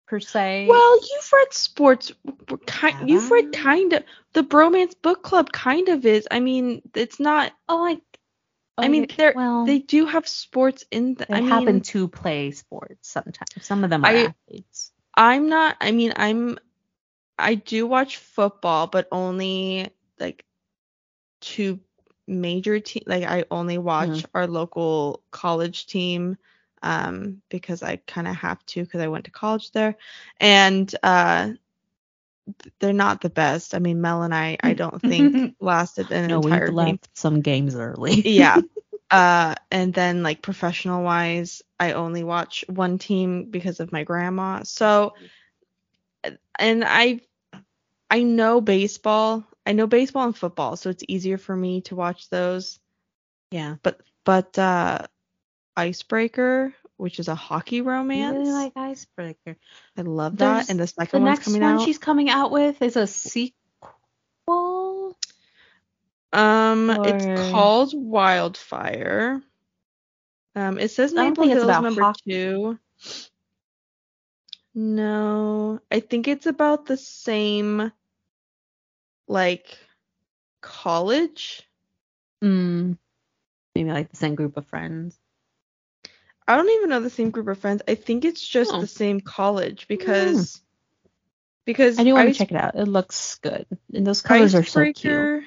per 0.07 0.19
se. 0.19 0.65
Well, 0.69 0.95
you've 0.97 1.31
read 1.33 1.53
sports 1.53 2.11
kind 2.65 3.09
you've 3.09 3.29
read 3.29 3.53
kind 3.53 3.93
of 3.93 4.03
the 4.33 4.43
bromance 4.43 4.93
book 5.01 5.21
club 5.23 5.51
kind 5.51 5.89
of 5.89 6.05
is. 6.05 6.27
I 6.31 6.39
mean, 6.39 6.81
it's 6.95 7.19
not 7.19 7.53
oh, 7.69 7.77
like 7.77 8.01
I 8.77 8.87
mean, 8.87 9.07
they're 9.17 9.33
well, 9.35 9.65
they 9.65 9.79
do 9.79 10.05
have 10.05 10.27
sports 10.27 10.85
in. 10.91 11.15
The, 11.15 11.25
they 11.27 11.35
I 11.35 11.41
happen 11.41 11.75
mean, 11.75 11.81
to 11.81 12.07
play 12.07 12.51
sports 12.51 13.09
sometimes. 13.09 13.49
Some 13.61 13.83
of 13.83 13.89
them 13.89 14.05
are 14.05 14.07
I- 14.07 14.33
athletes. 14.47 14.91
I'm 15.15 15.49
not. 15.49 15.77
I 15.81 15.91
mean, 15.91 16.13
I'm. 16.15 16.59
I 17.39 17.55
do 17.55 17.85
watch 17.87 18.17
football, 18.17 18.87
but 18.87 19.07
only 19.11 19.89
like 20.19 20.45
two 21.41 21.79
major 22.27 22.79
team. 22.79 23.03
Like 23.07 23.23
I 23.23 23.45
only 23.49 23.77
watch 23.77 24.09
Mhm. 24.09 24.25
our 24.33 24.47
local 24.47 25.23
college 25.31 25.87
team, 25.87 26.37
um, 26.81 27.41
because 27.49 27.83
I 27.83 27.97
kind 28.07 28.27
of 28.27 28.35
have 28.35 28.65
to 28.67 28.83
because 28.83 29.01
I 29.01 29.07
went 29.07 29.25
to 29.25 29.31
college 29.31 29.71
there, 29.71 29.95
and 30.39 30.93
uh, 31.03 31.51
they're 32.79 32.93
not 32.93 33.21
the 33.21 33.29
best. 33.29 33.73
I 33.75 33.79
mean, 33.79 34.01
Mel 34.01 34.23
and 34.23 34.33
I, 34.33 34.57
I 34.63 34.73
don't 34.73 35.01
think 35.01 35.35
lasted 35.59 36.11
an 36.11 36.29
No, 36.29 36.39
entire 36.39 36.71
we've 36.71 36.71
game. 36.71 36.99
some 37.15 37.41
games 37.41 37.75
early. 37.75 38.21
yeah. 38.25 38.61
Uh, 39.09 39.55
and 39.71 39.93
then 39.93 40.23
like 40.23 40.41
professional 40.41 41.03
wise, 41.03 41.61
I 41.79 41.93
only 41.93 42.23
watch 42.23 42.63
one 42.67 42.97
team 42.97 43.49
because 43.49 43.79
of 43.79 43.91
my 43.91 44.03
grandma. 44.03 44.63
So, 44.63 45.13
and 46.59 46.83
I, 46.85 47.21
I 48.09 48.23
know 48.23 48.61
baseball. 48.61 49.45
I 49.65 49.73
know 49.73 49.87
baseball 49.87 50.25
and 50.25 50.37
football, 50.37 50.75
so 50.75 50.89
it's 50.89 51.03
easier 51.07 51.37
for 51.37 51.55
me 51.55 51.81
to 51.81 51.95
watch 51.95 52.29
those. 52.29 52.79
yeah. 53.51 53.75
But 53.83 54.01
but 54.25 54.57
uh, 54.57 55.07
Icebreaker, 55.77 56.73
which 56.97 57.19
is 57.19 57.27
a 57.27 57.35
hockey 57.35 57.81
romance. 57.81 58.35
I 58.35 58.39
really 58.39 58.51
like 58.51 58.73
Icebreaker. 58.75 59.55
I 59.95 60.01
love 60.01 60.35
There's- 60.37 60.67
that. 60.67 60.71
And 60.71 60.79
the 60.79 60.85
The 60.85 61.19
one's 61.19 61.25
next 61.25 61.45
coming 61.45 61.61
one 61.61 61.75
out. 61.75 61.85
she's 61.85 61.97
coming 61.99 62.29
out 62.29 62.51
with 62.51 62.81
is 62.81 62.95
a 62.97 63.05
sequel. 63.07 63.55
Um, 66.33 66.89
it's 66.89 67.51
called 67.51 67.91
Wildfire. 67.93 69.41
Um, 70.55 70.79
it 70.79 70.89
says 70.89 71.13
Maple 71.13 71.47
Hills 71.47 71.63
about 71.63 71.83
number 71.83 72.01
hockey. 72.01 72.31
two. 72.31 72.79
No, 74.73 75.79
I 75.91 75.99
think 76.01 76.27
it's 76.27 76.45
about 76.45 76.85
the 76.85 76.97
same, 76.97 77.91
like, 79.27 79.77
college. 80.61 81.63
Mm, 82.43 82.97
maybe 83.73 83.89
like 83.91 84.09
the 84.09 84.15
same 84.17 84.35
group 84.35 84.57
of 84.57 84.67
friends. 84.67 85.17
I 86.47 86.55
don't 86.55 86.69
even 86.69 86.89
know 86.89 87.01
the 87.01 87.09
same 87.09 87.31
group 87.31 87.47
of 87.47 87.57
friends. 87.59 87.81
I 87.87 87.95
think 87.95 88.23
it's 88.23 88.47
just 88.47 88.71
Oh. 88.73 88.79
the 88.79 88.87
same 88.87 89.19
college 89.19 89.83
hmm. 89.83 89.87
because 89.89 90.61
because 91.65 91.99
I 91.99 92.03
do 92.05 92.13
want 92.13 92.29
to 92.29 92.33
check 92.33 92.51
it 92.51 92.57
out. 92.57 92.75
It 92.75 92.85
looks 92.85 93.35
good. 93.39 93.65
And 93.93 94.07
those 94.07 94.21
colors 94.21 94.55
are 94.55 94.63
so 94.63 94.93
cute. 94.93 95.43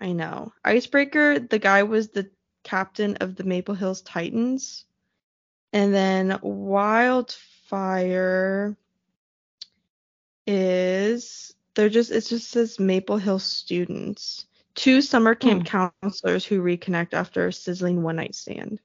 I 0.00 0.12
know. 0.12 0.52
Icebreaker, 0.64 1.40
the 1.40 1.58
guy 1.58 1.82
was 1.82 2.10
the 2.10 2.30
captain 2.62 3.16
of 3.16 3.34
the 3.34 3.42
Maple 3.42 3.74
Hills 3.74 4.02
Titans. 4.02 4.84
And 5.72 5.92
then 5.92 6.38
Wildfire 6.42 7.56
is 10.46 11.52
they're 11.74 11.88
just 11.88 12.12
it 12.12 12.20
just 12.26 12.48
says 12.48 12.78
Maple 12.78 13.18
Hill 13.18 13.40
students. 13.40 14.46
Two 14.76 15.02
summer 15.02 15.34
camp 15.34 15.66
hmm. 15.68 15.90
counselors 16.02 16.44
who 16.44 16.62
reconnect 16.62 17.12
after 17.14 17.48
a 17.48 17.52
sizzling 17.52 18.04
one 18.04 18.14
night 18.16 18.36
stand. 18.36 18.78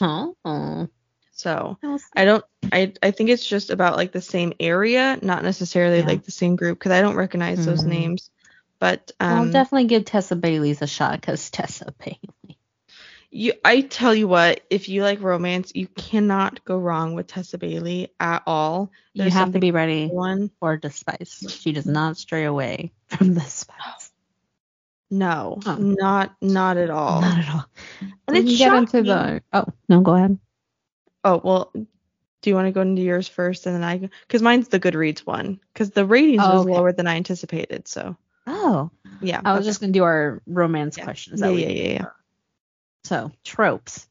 Oh. 0.00 0.34
oh. 0.44 0.88
So 1.32 1.78
I 2.16 2.24
don't 2.24 2.44
I 2.72 2.92
I 3.02 3.10
think 3.12 3.30
it's 3.30 3.46
just 3.46 3.70
about 3.70 3.96
like 3.96 4.12
the 4.12 4.20
same 4.20 4.52
area, 4.58 5.18
not 5.22 5.44
necessarily 5.44 5.98
Yeah. 6.00 6.06
like 6.06 6.24
the 6.24 6.32
same 6.32 6.56
group 6.56 6.78
because 6.78 6.92
I 6.92 7.00
don't 7.00 7.16
recognize 7.16 7.64
those 7.64 7.84
Mhm. 7.84 7.88
names. 7.88 8.30
But 8.80 9.12
um 9.20 9.38
I'll 9.38 9.52
definitely 9.52 9.86
give 9.86 10.04
Tessa 10.04 10.36
Bailey's 10.36 10.82
a 10.82 10.86
shot 10.86 11.20
because 11.20 11.50
Tessa 11.50 11.94
Bailey. 11.98 12.58
You, 13.30 13.52
I 13.62 13.82
tell 13.82 14.14
you 14.14 14.26
what, 14.26 14.60
if 14.70 14.88
you 14.88 15.02
like 15.02 15.20
romance, 15.20 15.72
you 15.74 15.86
cannot 15.86 16.64
go 16.64 16.78
wrong 16.78 17.12
with 17.12 17.26
Tessa 17.26 17.58
Bailey 17.58 18.14
at 18.18 18.42
all. 18.46 18.90
You 19.12 19.28
have 19.30 19.52
to 19.52 19.58
be 19.58 19.70
ready 19.70 20.06
One, 20.08 20.50
for 20.60 20.78
the 20.80 20.90
spice. 20.90 21.44
She 21.60 21.72
does 21.72 21.84
not 21.84 22.16
stray 22.16 22.44
away 22.44 22.92
from 23.08 23.34
the 23.34 23.42
spice. 23.42 24.07
No, 25.10 25.58
Oh. 25.66 25.76
not 25.76 26.36
not 26.40 26.76
at 26.76 26.90
all. 26.90 27.20
Not 27.20 27.38
at 27.38 27.48
all. 27.48 27.64
And 28.28 28.36
it's 28.36 28.48
can 28.48 28.56
get 28.58 28.74
into 28.74 29.02
the. 29.02 29.42
Oh 29.52 29.64
no, 29.88 30.00
go 30.00 30.14
ahead. 30.14 30.38
Oh 31.24 31.40
well, 31.42 31.70
do 31.74 32.50
you 32.50 32.54
want 32.54 32.66
to 32.66 32.72
go 32.72 32.80
into 32.82 33.02
yours 33.02 33.26
first, 33.28 33.66
and 33.66 33.74
then 33.74 33.82
I? 33.84 33.98
Because 33.98 34.42
mine's 34.42 34.68
the 34.68 34.78
Goodreads 34.80 35.20
one. 35.20 35.60
Because 35.72 35.90
the 35.90 36.04
ratings 36.06 36.42
Oh, 36.44 36.52
was 36.58 36.62
okay. 36.66 36.72
lower 36.74 36.92
than 36.92 37.06
I 37.06 37.16
anticipated. 37.16 37.88
So 37.88 38.16
Oh, 38.46 38.90
yeah, 39.20 39.40
I 39.44 39.52
was 39.52 39.60
that's- 39.60 39.66
just 39.66 39.80
gonna 39.80 39.92
do 39.92 40.04
our 40.04 40.40
romance 40.46 40.96
Yeah. 40.98 41.04
questions. 41.04 41.40
yeah, 41.40 41.48
yeah, 41.48 41.68
yeah, 41.68 41.92
yeah. 41.92 42.04
So 43.04 43.30
tropes. 43.44 44.06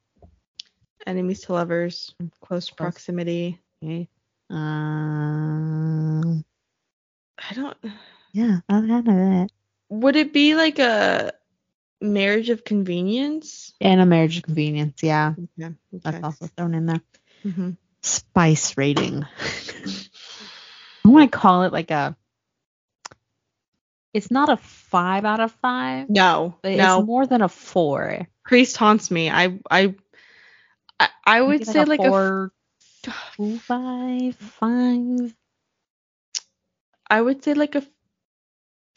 Enemies 1.06 1.42
to 1.44 1.54
lovers, 1.54 2.14
close 2.42 2.70
proximity. 2.70 3.62
Okay. 3.84 4.10
Um. 4.50 6.44
I 7.50 7.54
don't. 7.54 7.78
Yeah, 8.34 8.60
I 8.68 8.74
don't 8.74 8.88
know 8.88 9.02
that. 9.04 9.50
Would 9.90 10.16
it 10.16 10.34
be 10.34 10.56
like 10.56 10.80
a 10.80 11.34
marriage 12.02 12.50
of 12.50 12.64
convenience? 12.66 13.74
And 13.82 14.02
a 14.02 14.06
marriage 14.06 14.38
of 14.38 14.44
convenience. 14.44 15.04
Yeah, 15.04 15.34
Yeah. 15.58 15.72
that's 16.04 16.24
also 16.24 16.48
thrown 16.48 16.76
in 16.76 16.86
there. 16.88 17.02
hmm 17.44 17.72
Spice 18.04 18.78
rating. 18.78 19.26
I 21.06 21.10
want 21.10 21.32
to 21.32 21.38
call 21.38 21.64
it 21.64 21.74
like 21.74 21.92
a. 21.92 22.16
It's 24.14 24.32
not 24.32 24.50
a 24.50 24.58
five 24.58 25.26
out 25.26 25.40
of 25.40 25.52
five, 25.54 26.10
No, 26.10 26.56
but 26.62 26.72
no. 26.74 27.02
it's 27.02 27.08
more 27.08 27.26
than 27.28 27.42
a 27.42 27.50
four. 27.50 28.28
Priest 28.46 28.78
haunts 28.78 29.12
me. 29.12 29.30
I 29.30 29.60
I 29.70 29.96
I, 31.00 31.10
I 31.26 31.42
would 31.42 31.60
Maybe 31.60 31.66
say 31.66 31.86
like 31.86 32.00
a 32.00 32.12
four, 32.12 32.52
two, 33.04 33.58
five, 33.60 34.36
five. 34.36 35.36
I 37.10 37.22
would 37.22 37.44
say 37.44 37.54
like 37.54 37.76
a 37.76 37.84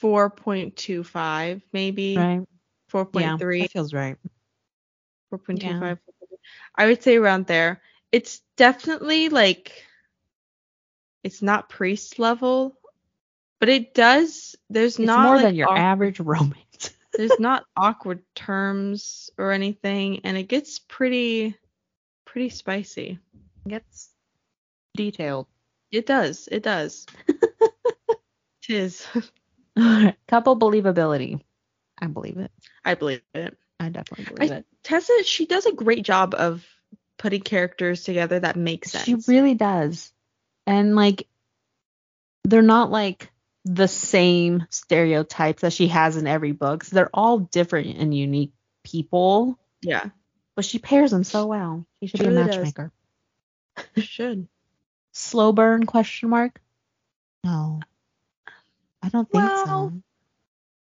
4.25 0.02 1.62
maybe 1.72 2.16
Right. 2.16 2.42
4.3 2.90 3.60
Yeah, 3.60 3.66
feels 3.66 3.92
right. 3.94 4.16
4.25 5.32 5.98
I 6.76 6.86
would 6.86 7.02
say 7.02 7.16
around 7.16 7.46
there. 7.46 7.80
It's 8.12 8.40
definitely 8.56 9.28
like 9.28 9.84
it's 11.22 11.42
not 11.42 11.68
priest 11.68 12.18
level, 12.18 12.76
but 13.60 13.68
it 13.68 13.94
does 13.94 14.56
there's 14.70 14.98
It's 14.98 15.06
not 15.06 15.24
more 15.24 15.36
like, 15.36 15.46
than 15.46 15.54
your 15.54 15.68
awk- 15.68 15.78
average 15.78 16.20
romance. 16.20 16.90
there's 17.16 17.38
not 17.38 17.64
awkward 17.76 18.22
terms 18.34 19.30
or 19.38 19.52
anything 19.52 20.20
and 20.24 20.36
it 20.36 20.44
gets 20.48 20.78
pretty 20.78 21.54
pretty 22.24 22.48
spicy. 22.48 23.18
Gets 23.68 24.10
detailed. 24.96 25.46
It 25.92 26.06
does. 26.06 26.48
It 26.50 26.62
does. 26.62 27.06
Tis. 28.62 29.06
Couple 30.28 30.58
believability. 30.58 31.40
I 32.00 32.06
believe 32.06 32.38
it. 32.38 32.50
I 32.84 32.94
believe 32.94 33.22
it. 33.34 33.56
I 33.78 33.88
definitely 33.88 34.34
believe 34.34 34.50
it. 34.52 34.66
Tessa, 34.82 35.22
she 35.24 35.46
does 35.46 35.66
a 35.66 35.72
great 35.72 36.04
job 36.04 36.34
of 36.34 36.64
putting 37.18 37.42
characters 37.42 38.04
together 38.04 38.40
that 38.40 38.56
make 38.56 38.84
sense. 38.84 39.04
She 39.04 39.16
really 39.30 39.54
does. 39.54 40.12
And 40.66 40.96
like 40.96 41.26
they're 42.44 42.62
not 42.62 42.90
like 42.90 43.30
the 43.64 43.88
same 43.88 44.66
stereotypes 44.70 45.62
that 45.62 45.72
she 45.72 45.88
has 45.88 46.16
in 46.16 46.26
every 46.26 46.52
book. 46.52 46.84
So 46.84 46.96
they're 46.96 47.10
all 47.12 47.38
different 47.38 47.98
and 47.98 48.14
unique 48.16 48.52
people, 48.84 49.58
yeah, 49.82 50.06
but 50.56 50.64
she 50.64 50.78
pairs 50.78 51.10
them 51.10 51.24
so 51.24 51.46
well. 51.46 51.86
She 52.00 52.06
should 52.08 52.20
She 52.20 52.26
be 52.26 52.32
a 52.32 52.32
really 52.36 52.46
does. 52.46 52.56
matchmaker. 52.56 52.92
she 53.96 54.00
should. 54.02 54.48
Slow 55.12 55.52
burn 55.52 55.84
question 55.84 56.30
mark? 56.30 56.60
No. 57.44 57.80
I 59.02 59.08
don't 59.08 59.28
think 59.30 59.44
Well- 59.44 59.66
so. 59.66 59.92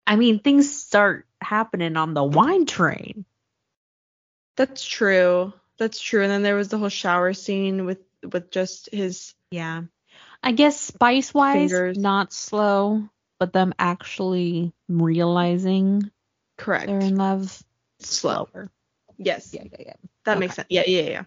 I 0.08 0.16
mean, 0.16 0.40
things 0.40 0.76
start 0.76 1.28
happening 1.40 1.96
on 1.96 2.14
the 2.16 2.24
wine 2.24 2.66
train. 2.66 3.26
That's 4.56 4.84
true. 4.86 5.54
That's 5.78 6.02
true. 6.02 6.24
And 6.24 6.32
then 6.32 6.42
there 6.44 6.56
was 6.56 6.70
the 6.70 6.78
whole 6.78 6.90
shower 6.90 7.34
scene 7.34 7.86
with 7.86 8.00
with 8.24 8.52
just 8.52 8.90
his 8.92 9.34
Yeah. 9.52 9.84
I 10.44 10.52
guess 10.52 10.80
spice 10.80 11.34
wise, 11.34 11.72
not 11.98 12.34
slow, 12.34 13.08
but 13.40 13.54
them 13.54 13.74
actually 13.78 14.74
realizing 14.90 16.12
correct 16.58 16.88
they're 16.88 17.00
in 17.00 17.16
love. 17.16 17.62
slower. 18.00 18.70
Yes, 19.18 19.54
Yeah, 19.54 19.64
yeah, 19.72 19.78
yeah. 19.80 19.94
that 20.26 20.40
makes 20.40 20.56
sense. 20.56 20.68
Yeah, 20.70 20.84
yeah, 20.88 21.02
yeah. 21.04 21.24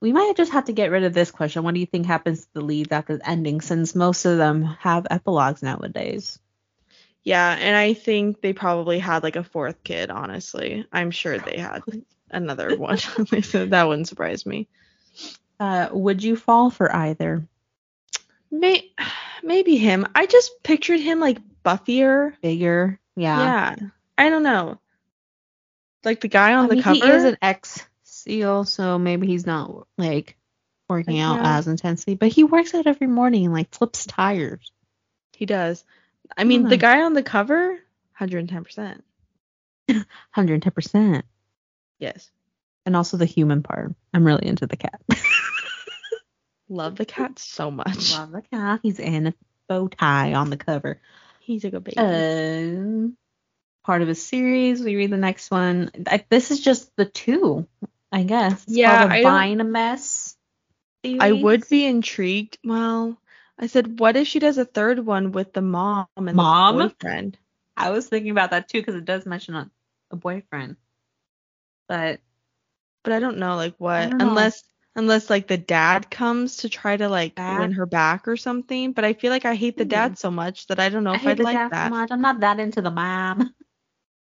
We 0.00 0.12
might 0.12 0.36
just 0.36 0.52
have 0.52 0.64
to 0.66 0.72
get 0.72 0.90
rid 0.90 1.04
of 1.04 1.12
this 1.12 1.30
question. 1.30 1.62
What 1.62 1.74
do 1.74 1.80
you 1.80 1.86
think 1.86 2.06
happens 2.06 2.42
to 2.42 2.48
the 2.54 2.60
leads 2.62 2.90
after 2.90 3.18
the 3.18 3.28
ending 3.28 3.60
since 3.60 3.94
most 3.94 4.24
of 4.24 4.38
them 4.38 4.62
have 4.80 5.06
epilogues 5.10 5.62
nowadays? 5.62 6.38
Yeah, 7.22 7.50
and 7.52 7.76
I 7.76 7.92
think 7.92 8.40
they 8.40 8.54
probably 8.54 8.98
had 8.98 9.22
like 9.22 9.36
a 9.36 9.44
fourth 9.44 9.84
kid. 9.84 10.10
Honestly, 10.10 10.86
I'm 10.90 11.10
sure 11.10 11.38
they 11.38 11.58
had 11.58 11.82
another 12.30 12.76
one. 12.76 12.96
so 12.96 13.24
that 13.66 13.88
wouldn't 13.88 14.08
surprise 14.08 14.46
me. 14.46 14.68
Uh, 15.58 15.88
would 15.92 16.22
you 16.22 16.36
fall 16.36 16.70
for 16.70 16.94
either? 16.94 17.46
May 18.50 18.90
maybe 19.42 19.76
him. 19.76 20.06
I 20.14 20.24
just 20.24 20.62
pictured 20.62 21.00
him 21.00 21.20
like 21.20 21.38
buffier. 21.62 22.34
Bigger? 22.40 22.98
Yeah. 23.16 23.38
Yeah. 23.38 23.76
I 24.16 24.30
don't 24.30 24.42
know. 24.42 24.80
Like 26.04 26.20
the 26.22 26.28
guy 26.28 26.54
on 26.54 26.64
I 26.64 26.68
the 26.68 26.74
mean, 26.76 26.82
cover. 26.82 26.94
he 26.94 27.02
is 27.12 27.24
an 27.24 27.36
ex 27.42 27.86
So 28.64 28.98
maybe 28.98 29.26
he's 29.26 29.46
not 29.46 29.86
like 29.98 30.36
working 30.88 31.18
out 31.20 31.40
as 31.40 31.66
intensely, 31.68 32.14
but 32.14 32.28
he 32.28 32.44
works 32.44 32.74
out 32.74 32.86
every 32.86 33.06
morning 33.06 33.44
and 33.44 33.54
like 33.54 33.74
flips 33.74 34.06
tires. 34.06 34.72
He 35.36 35.46
does. 35.46 35.84
I 36.36 36.44
mean, 36.44 36.68
the 36.68 36.76
Hmm. 36.76 36.80
guy 36.80 37.02
on 37.02 37.14
the 37.14 37.22
cover, 37.22 37.78
110%. 38.18 39.02
110%. 39.88 41.22
Yes. 41.98 42.30
And 42.86 42.96
also 42.96 43.18
the 43.18 43.26
human 43.26 43.62
part. 43.62 43.94
I'm 44.14 44.24
really 44.26 44.46
into 44.46 44.66
the 44.66 44.78
cat. 44.78 45.02
Love 46.70 46.96
the 46.96 47.04
cat 47.04 47.38
so 47.38 47.70
much. 47.70 48.12
Love 48.12 48.30
the 48.32 48.42
cat. 48.42 48.80
He's 48.82 48.98
in 48.98 49.26
a 49.26 49.34
bow 49.68 49.88
tie 49.88 50.32
on 50.32 50.48
the 50.48 50.56
cover. 50.56 50.98
He's 51.40 51.64
a 51.64 51.70
good 51.70 51.84
baby. 51.84 51.98
Um, 51.98 53.16
part 53.84 54.00
of 54.00 54.08
a 54.08 54.14
series. 54.14 54.80
We 54.82 54.96
read 54.96 55.10
the 55.10 55.18
next 55.18 55.50
one. 55.50 55.90
I, 56.06 56.24
this 56.30 56.50
is 56.50 56.60
just 56.60 56.90
the 56.96 57.04
two, 57.04 57.66
I 58.12 58.22
guess. 58.22 58.64
It's 58.66 58.76
Yeah, 58.76 58.78
called 58.78 59.20
I 59.20 59.20
Vine 59.20 59.72
Mess. 59.72 60.36
I 61.20 61.32
would 61.32 61.68
be 61.68 61.86
intrigued. 61.86 62.58
Well, 62.64 63.20
I 63.58 63.68
said, 63.68 64.00
what 64.00 64.16
if 64.16 64.26
she 64.26 64.40
does 64.40 64.58
a 64.58 64.64
third 64.64 64.98
one 65.06 65.32
with 65.32 65.52
the 65.52 65.62
mom 65.62 66.08
and 66.16 66.28
Mom? 66.30 66.56
the 66.68 66.94
boyfriend? 66.98 67.38
I 67.76 67.90
was 67.90 68.08
thinking 68.08 68.30
about 68.32 68.50
that 68.50 68.68
too 68.68 68.80
because 68.80 68.94
it 68.96 69.04
does 69.04 69.26
mention 69.26 69.54
a, 69.54 69.70
a 70.10 70.16
boyfriend. 70.16 70.76
But 71.88 72.20
But 73.02 73.12
I 73.12 73.20
don't 73.20 73.38
know, 73.38 73.56
like 73.56 73.74
what, 73.78 74.14
don't 74.14 74.18
know. 74.18 74.50
unless 74.50 74.62
unless 74.96 75.28
like 75.30 75.46
the 75.48 75.58
dad 75.58 76.10
comes 76.10 76.56
to 76.58 76.68
try 76.70 76.96
to 76.96 77.08
like 77.08 77.40
win 77.46 77.72
her 77.72 77.86
back 77.86 78.26
or 78.28 78.36
something. 78.36 78.92
But 78.92 79.04
I 79.04 79.12
feel 79.14 79.30
like 79.30 79.44
I 79.44 79.54
hate 79.54 79.76
the 79.76 79.84
Hmm. 79.84 79.84
dad 79.84 80.18
so 80.18 80.30
much 80.30 80.66
that 80.68 80.80
I 80.80 80.88
don't 80.88 81.04
know 81.04 81.14
I 81.14 81.16
if 81.16 81.26
I'd 81.26 81.40
like 81.40 81.60
that. 81.68 81.84
so 81.84 81.88
much. 81.88 82.10
I'm 82.10 82.20
not 82.20 82.40
that 82.40 82.58
into 82.60 82.80
the 82.82 82.90
mom. 82.90 83.54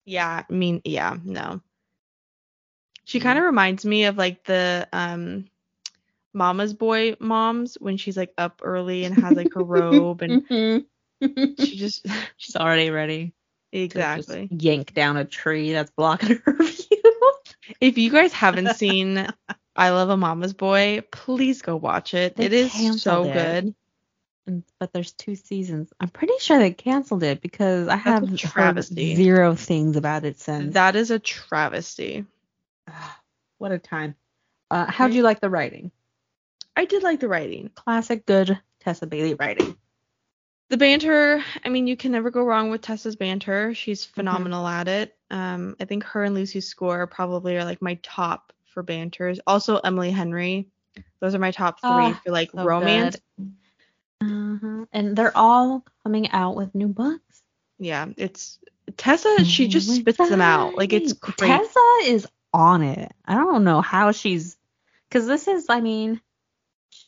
Yeah, 0.05 0.43
I 0.49 0.53
mean, 0.53 0.81
yeah, 0.85 1.17
no. 1.23 1.61
She 3.13 3.19
kind 3.19 3.38
of 3.38 3.43
mm-hmm. 3.43 3.49
reminds 3.49 3.86
me 3.86 4.06
of 4.06 4.17
like 4.17 4.43
the 4.43 4.88
um 4.91 5.45
Mama's 6.34 6.73
Boy 6.73 7.15
moms 7.19 7.76
when 7.76 7.97
she's 7.97 8.17
like 8.17 8.34
up 8.39 8.62
early 8.63 9.06
and 9.06 9.15
has 9.19 9.38
like 9.38 9.54
her 9.54 9.63
robe 9.63 10.23
and 10.23 10.47
mm-hmm. 10.49 11.63
she 11.63 11.78
just 11.78 12.08
She's 12.38 12.56
already 12.56 12.89
ready. 12.89 13.32
exactly. 13.71 14.47
yank 14.49 14.95
down 14.95 15.17
a 15.17 15.26
tree 15.26 15.73
that's 15.73 15.91
blocking 15.91 16.41
her 16.45 16.54
view. 16.54 17.34
If 17.80 17.99
you 17.99 18.10
guys 18.10 18.34
haven't 18.34 18.78
seen 18.78 19.28
I 19.76 19.91
Love 19.91 20.10
a 20.10 20.17
Mama's 20.17 20.54
Boy, 20.54 21.04
please 21.12 21.62
go 21.62 21.76
watch 21.76 22.15
it. 22.15 22.36
They 22.36 22.45
it 22.45 22.54
is 22.54 22.99
so 22.99 23.26
it. 23.26 23.34
good. 23.34 23.76
And- 24.47 24.63
but 24.80 24.91
there's 24.91 25.12
two 25.12 25.36
seasons. 25.36 25.93
I'm 25.99 26.10
pretty 26.10 26.34
sure 26.39 26.58
they 26.58 26.71
canceled 26.71 27.21
it 27.21 27.41
because 27.41 27.88
I 27.88 27.93
a 27.93 27.97
have 27.97 28.41
heard 28.41 28.84
zero 28.84 29.54
things 29.54 29.97
about 29.97 30.26
it 30.26 30.39
since. 30.39 30.73
That 30.73 30.95
is 30.95 31.12
a 31.12 31.19
travesty. 31.19 32.26
What 33.57 33.71
a 33.71 33.79
time. 33.79 34.15
Uh, 34.69 34.85
how'd 34.89 35.13
you 35.13 35.23
like 35.23 35.39
the 35.39 35.49
writing? 35.49 35.91
I 36.75 36.85
did 36.85 37.03
like 37.03 37.19
the 37.19 37.27
writing. 37.27 37.69
Classic 37.75 38.25
good 38.25 38.59
Tessa 38.79 39.07
Bailey 39.07 39.35
writing. 39.35 39.77
The 40.69 40.77
banter, 40.77 41.43
I 41.63 41.69
mean, 41.69 41.85
you 41.85 41.95
can 41.95 42.11
never 42.11 42.31
go 42.31 42.43
wrong 42.43 42.71
with 42.71 42.81
Tessa's 42.81 43.15
banter. 43.15 43.75
She's 43.75 44.03
phenomenal 44.03 44.65
at 44.65 44.87
it. 44.87 45.15
Um, 45.29 45.75
I 45.79 45.85
think 45.85 46.03
her 46.05 46.23
and 46.23 46.33
Lucy 46.33 46.61
Score 46.61 47.05
probably 47.05 47.57
are 47.57 47.65
like 47.65 47.81
my 47.81 47.99
top 48.01 48.53
for 48.65 48.81
banters. 48.81 49.39
Also 49.45 49.77
Emily 49.77 50.09
Henry. 50.09 50.67
Those 51.19 51.35
are 51.35 51.39
my 51.39 51.51
top 51.51 51.79
three 51.79 51.89
Ah, 51.89 52.21
for 52.25 52.31
like 52.31 52.51
so 52.51 52.63
romance. 52.63 53.17
Uh-huh. 54.21 54.85
And 54.91 55.15
they're 55.15 55.35
all 55.37 55.85
coming 56.03 56.31
out 56.31 56.55
with 56.55 56.73
new 56.73 56.87
books. 56.87 57.43
Yeah, 57.77 58.07
it's 58.17 58.59
Tessa. 58.97 59.45
She 59.45 59.67
just 59.67 59.89
spits 59.89 60.17
them 60.17 60.41
out. 60.41 60.75
Like 60.75 60.93
it's 60.93 61.13
great. 61.13 61.49
Tessa 61.49 61.99
is 62.05 62.27
on 62.53 62.83
it. 62.83 63.11
I 63.25 63.35
don't 63.35 63.63
know 63.63 63.81
how 63.81 64.11
she's 64.11 64.57
because 65.09 65.27
this 65.27 65.47
is, 65.47 65.67
I 65.69 65.81
mean, 65.81 66.21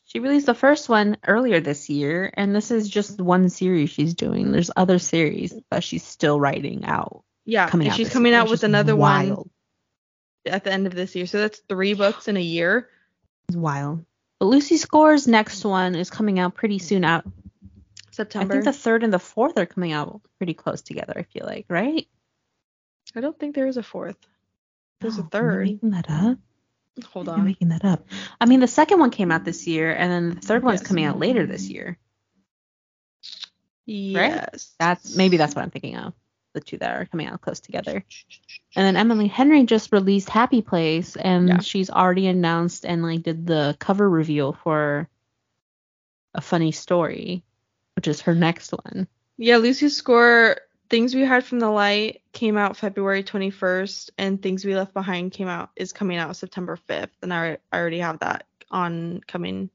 she 0.04 0.20
released 0.20 0.46
the 0.46 0.54
first 0.54 0.88
one 0.88 1.16
earlier 1.26 1.60
this 1.60 1.88
year, 1.88 2.30
and 2.34 2.54
this 2.54 2.70
is 2.70 2.88
just 2.88 3.20
one 3.20 3.48
series 3.48 3.90
she's 3.90 4.14
doing. 4.14 4.52
There's 4.52 4.70
other 4.76 4.98
series, 4.98 5.54
that 5.70 5.84
she's 5.84 6.04
still 6.04 6.38
writing 6.38 6.84
out. 6.84 7.24
Yeah, 7.44 7.68
Coming 7.68 7.88
and 7.88 7.92
out 7.92 7.96
she's 7.96 8.10
coming 8.12 8.32
year. 8.32 8.40
out 8.40 8.50
with 8.50 8.64
another 8.64 8.96
one 8.96 9.50
at 10.44 10.64
the 10.64 10.72
end 10.72 10.86
of 10.86 10.94
this 10.94 11.14
year. 11.14 11.26
So 11.26 11.38
that's 11.38 11.60
three 11.68 11.94
books 11.94 12.28
in 12.28 12.36
a 12.36 12.40
year. 12.40 12.88
It's 13.48 13.56
wild. 13.56 14.04
But 14.40 14.46
Lucy 14.46 14.76
Score's 14.76 15.26
next 15.28 15.64
one 15.64 15.94
is 15.94 16.10
coming 16.10 16.38
out 16.38 16.54
pretty 16.54 16.78
soon. 16.78 17.04
Out. 17.04 17.24
September. 18.10 18.54
I 18.54 18.56
think 18.56 18.64
the 18.64 18.72
third 18.72 19.04
and 19.04 19.12
the 19.12 19.18
fourth 19.18 19.58
are 19.58 19.66
coming 19.66 19.92
out 19.92 20.22
pretty 20.38 20.54
close 20.54 20.82
together. 20.82 21.14
I 21.16 21.22
feel 21.22 21.44
like, 21.44 21.66
right? 21.68 22.08
I 23.14 23.20
don't 23.20 23.38
think 23.38 23.54
there 23.54 23.66
is 23.66 23.76
a 23.76 23.82
fourth. 23.82 24.16
There's 25.00 25.16
a 25.18 25.20
No, 25.20 25.24
am 25.24 25.30
third. 25.30 25.66
making 25.66 25.90
that 25.90 26.06
up. 26.10 26.38
Hold 27.12 27.28
I'm 27.28 27.40
on. 27.40 27.44
making 27.44 27.68
that 27.68 27.84
up. 27.84 28.06
I 28.40 28.46
mean, 28.46 28.60
the 28.60 28.68
second 28.68 28.98
one 29.00 29.10
came 29.10 29.30
out 29.30 29.44
this 29.44 29.66
year, 29.66 29.92
and 29.94 30.10
then 30.10 30.30
the 30.36 30.40
third 30.40 30.62
one's 30.62 30.80
Yes. 30.80 30.88
coming 30.88 31.04
out 31.04 31.18
later 31.18 31.46
this 31.46 31.68
year. 31.68 31.98
Yes. 33.84 34.74
That's 34.78 35.16
maybe 35.16 35.36
that's 35.36 35.54
what 35.54 35.62
I'm 35.62 35.70
thinking 35.70 35.96
of. 35.96 36.14
The 36.54 36.60
two 36.60 36.78
that 36.78 36.96
are 36.96 37.04
coming 37.04 37.26
out 37.26 37.40
close 37.42 37.60
together. 37.60 38.02
And 38.74 38.86
then 38.86 38.96
Emily 38.96 39.26
Henry 39.28 39.64
just 39.64 39.92
released 39.92 40.30
Happy 40.30 40.62
Place, 40.62 41.14
and 41.16 41.48
Yeah. 41.48 41.58
she's 41.60 41.90
already 41.90 42.26
announced 42.26 42.86
and 42.86 43.02
like 43.02 43.22
did 43.22 43.46
the 43.46 43.76
cover 43.78 44.08
reveal 44.08 44.54
for 44.54 45.08
a 46.34 46.40
funny 46.40 46.72
story, 46.72 47.44
which 47.94 48.08
is 48.08 48.22
her 48.22 48.34
next 48.34 48.70
one. 48.72 49.06
Yeah, 49.36 49.58
Lucy 49.58 49.90
Score, 49.90 50.56
Things 50.88 51.14
We 51.14 51.24
Hide 51.24 51.44
from 51.44 51.58
the 51.58 51.70
Light 51.70 52.22
came 52.32 52.56
out 52.56 52.76
February 52.76 53.24
21st, 53.24 54.10
and 54.18 54.40
Things 54.40 54.64
We 54.64 54.76
Left 54.76 54.94
Behind 54.94 55.32
came 55.32 55.48
out 55.48 55.70
is 55.76 55.92
coming 55.92 56.18
out 56.18 56.36
September 56.36 56.78
5th, 56.88 57.10
and 57.22 57.32
I, 57.32 57.58
I 57.72 57.78
already 57.78 57.98
have 57.98 58.20
that 58.20 58.46
on 58.70 59.20
coming. 59.26 59.70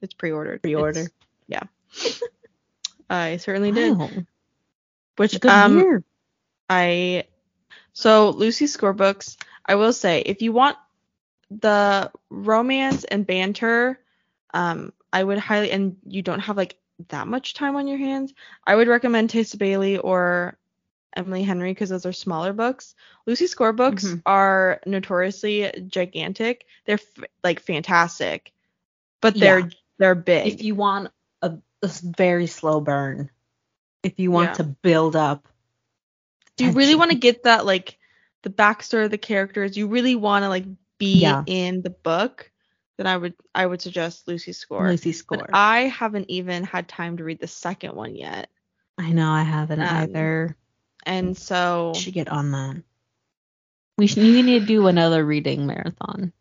It's 0.00 0.14
pre-ordered. 0.14 0.62
Pre-order. 0.62 1.00
It's- 1.00 1.10
yeah. 1.46 1.62
I 3.10 3.36
certainly 3.36 3.72
did. 3.72 3.96
Which 5.16 5.40
Good 5.40 5.50
um 5.50 5.78
year. 5.78 6.02
I 6.68 7.24
so 7.92 8.30
Lucy 8.30 8.66
Score 8.66 8.92
books. 8.92 9.36
I 9.66 9.76
will 9.76 9.92
say, 9.92 10.20
if 10.20 10.42
you 10.42 10.52
want 10.52 10.76
the 11.50 12.10
romance 12.30 13.04
and 13.04 13.26
banter, 13.26 14.00
um, 14.52 14.92
I 15.12 15.22
would 15.22 15.38
highly 15.38 15.70
and 15.70 15.96
you 16.06 16.22
don't 16.22 16.40
have 16.40 16.56
like 16.56 16.76
that 17.08 17.26
much 17.26 17.54
time 17.54 17.76
on 17.76 17.86
your 17.88 17.98
hands, 17.98 18.32
I 18.66 18.74
would 18.76 18.88
recommend 18.88 19.30
Tessa 19.30 19.56
Bailey 19.56 19.98
or 19.98 20.56
Emily 21.16 21.42
Henry 21.42 21.70
because 21.72 21.90
those 21.90 22.06
are 22.06 22.12
smaller 22.12 22.52
books. 22.52 22.94
Lucy 23.26 23.46
Score 23.46 23.72
books 23.72 24.04
Mhm. 24.04 24.22
are 24.26 24.80
notoriously 24.86 25.70
gigantic. 25.88 26.66
They're 26.84 26.94
f- 27.18 27.24
like 27.42 27.60
fantastic, 27.60 28.52
but 29.20 29.38
they're 29.38 29.60
Yeah. 29.60 29.68
they're 29.98 30.14
big. 30.14 30.52
If 30.54 30.62
you 30.62 30.74
want 30.74 31.12
a 31.42 31.58
very 31.82 32.46
slow 32.46 32.80
burn, 32.80 33.30
if 34.02 34.18
you 34.18 34.30
want 34.30 34.50
Yeah. 34.50 34.54
to 34.54 34.64
build 34.64 35.16
up, 35.16 35.46
Do 36.56 36.64
you 36.64 36.70
really 36.72 36.94
want 36.94 37.10
to 37.10 37.16
get 37.16 37.42
that 37.44 37.66
like 37.66 37.98
the 38.42 38.50
backstory 38.50 39.04
of 39.04 39.10
the 39.10 39.18
characters? 39.18 39.76
You 39.76 39.88
really 39.88 40.14
want 40.14 40.44
to 40.44 40.48
like 40.48 40.64
be 40.98 41.20
Yeah. 41.20 41.42
in 41.46 41.82
the 41.82 41.90
book? 41.90 42.50
Then 42.96 43.06
I 43.08 43.16
would 43.16 43.34
I 43.54 43.66
would 43.66 43.82
suggest 43.82 44.28
Lucy 44.28 44.52
Score. 44.52 44.88
Lucy 44.88 45.12
Score. 45.12 45.38
But 45.38 45.50
I 45.52 45.80
haven't 45.82 46.30
even 46.30 46.62
had 46.64 46.88
time 46.88 47.16
to 47.16 47.24
read 47.24 47.40
the 47.40 47.48
second 47.48 47.94
one 47.94 48.14
yet, 48.14 48.48
I 48.98 49.10
know 49.12 49.30
I 49.30 49.42
haven't 49.42 49.80
Um, 49.80 49.88
either. 49.96 50.56
and 51.04 51.36
so 51.36 51.92
Should 51.96 52.14
get 52.14 52.28
on 52.28 52.52
that. 52.52 52.82
We 53.98 54.06
should. 54.06 54.22
You 54.24 54.42
need 54.42 54.60
to 54.60 54.66
do 54.66 54.86
another 54.86 55.24
reading 55.24 55.66
marathon. 55.66 56.32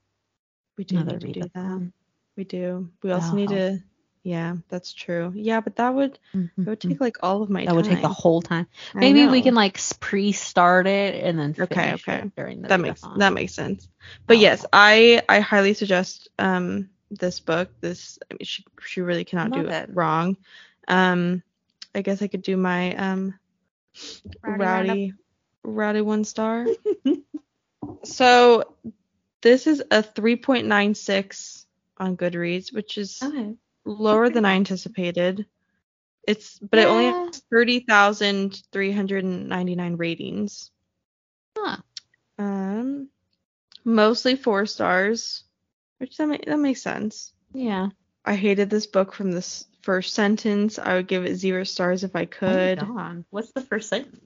we 0.77 0.83
do 0.83 0.97
Another 0.97 1.19
need 1.19 1.33
to 1.35 1.39
do 1.41 1.49
that. 1.53 1.91
We 2.35 2.43
do. 2.43 2.89
We 3.03 3.11
also 3.11 3.35
That'll 3.35 3.37
need 3.37 3.49
help. 3.51 3.79
to. 3.79 3.83
Yeah, 4.23 4.55
that's 4.69 4.93
true. 4.93 5.31
Yeah, 5.35 5.61
but 5.61 5.75
that 5.77 5.93
would 5.93 6.17
Mhm, 6.35 6.49
it 6.65 6.69
would 6.69 6.79
mhm. 6.79 6.89
take 6.89 7.01
like 7.01 7.17
all 7.23 7.43
of 7.43 7.49
my 7.49 7.65
That 7.65 7.67
time. 7.67 7.75
would 7.75 7.85
take 7.85 8.01
the 8.01 8.07
whole 8.09 8.41
time. 8.41 8.67
Maybe 8.95 9.27
we 9.27 9.41
can 9.41 9.53
like 9.55 9.79
pre-start 9.99 10.87
it 10.87 11.23
and 11.23 11.37
then 11.37 11.53
Okay, 11.59 11.91
finish 11.91 12.03
okay. 12.03 12.19
it 12.19 12.35
during 12.35 12.61
the 12.61 12.67
that 12.69 12.79
makes 12.79 13.01
readathon. 13.01 13.19
that 13.19 13.33
makes 13.33 13.53
sense. 13.53 13.87
But 14.27 14.37
That'll 14.37 14.41
yes. 14.41 14.65
I 14.73 15.21
I 15.29 15.39
highly 15.41 15.73
suggest 15.73 16.29
um 16.39 16.89
this 17.11 17.39
book. 17.39 17.69
This 17.81 18.19
I 18.29 18.35
mean, 18.35 18.45
she 18.45 18.63
she 18.81 19.01
really 19.01 19.25
cannot 19.25 19.51
do 19.51 19.61
Love 19.61 19.67
it 19.67 19.73
it. 19.89 19.89
wrong. 19.93 20.37
Um, 20.87 21.43
I 21.95 22.01
guess 22.01 22.21
I 22.21 22.27
could 22.27 22.41
do 22.43 22.57
my 22.57 22.95
um 22.95 23.33
Rowdy 24.43 24.65
rowdy 24.65 25.13
rowdy 25.63 26.01
one 26.01 26.23
star. 26.23 26.65
so 28.03 28.75
this 29.41 29.67
is 29.67 29.83
a 29.91 30.01
3.96 30.03 31.65
on 31.97 32.17
Goodreads, 32.17 32.73
which 32.73 32.97
is 32.97 33.21
Okay. 33.21 33.55
Lower 33.85 34.29
than 34.29 34.45
I 34.45 34.55
anticipated. 34.55 35.45
It's 36.27 36.59
but 36.59 36.79
it 36.79 36.87
only 36.87 37.05
Yeah. 37.05 37.25
has 37.25 37.39
30,399 37.51 39.97
ratings. 39.97 40.71
Huh. 41.57 41.77
Um, 42.37 43.09
mostly 43.83 44.35
four 44.35 44.65
stars, 44.65 45.43
which 45.97 46.17
that, 46.17 46.43
that 46.47 46.59
makes 46.59 46.81
sense. 46.81 47.33
Yeah. 47.53 47.89
I 48.25 48.35
hated 48.35 48.69
this 48.69 48.87
book 48.87 49.13
from 49.13 49.31
this 49.31 49.65
first 49.81 50.13
sentence. 50.13 50.79
I 50.79 50.95
would 50.95 51.07
give 51.07 51.25
it 51.25 51.35
zero 51.35 51.63
stars 51.65 52.03
if 52.05 52.15
I 52.15 52.25
could. 52.25 52.79
Hold 52.79 52.97
on. 52.97 53.25
What's 53.31 53.51
the 53.51 53.61
first 53.61 53.89
sentence? 53.89 54.19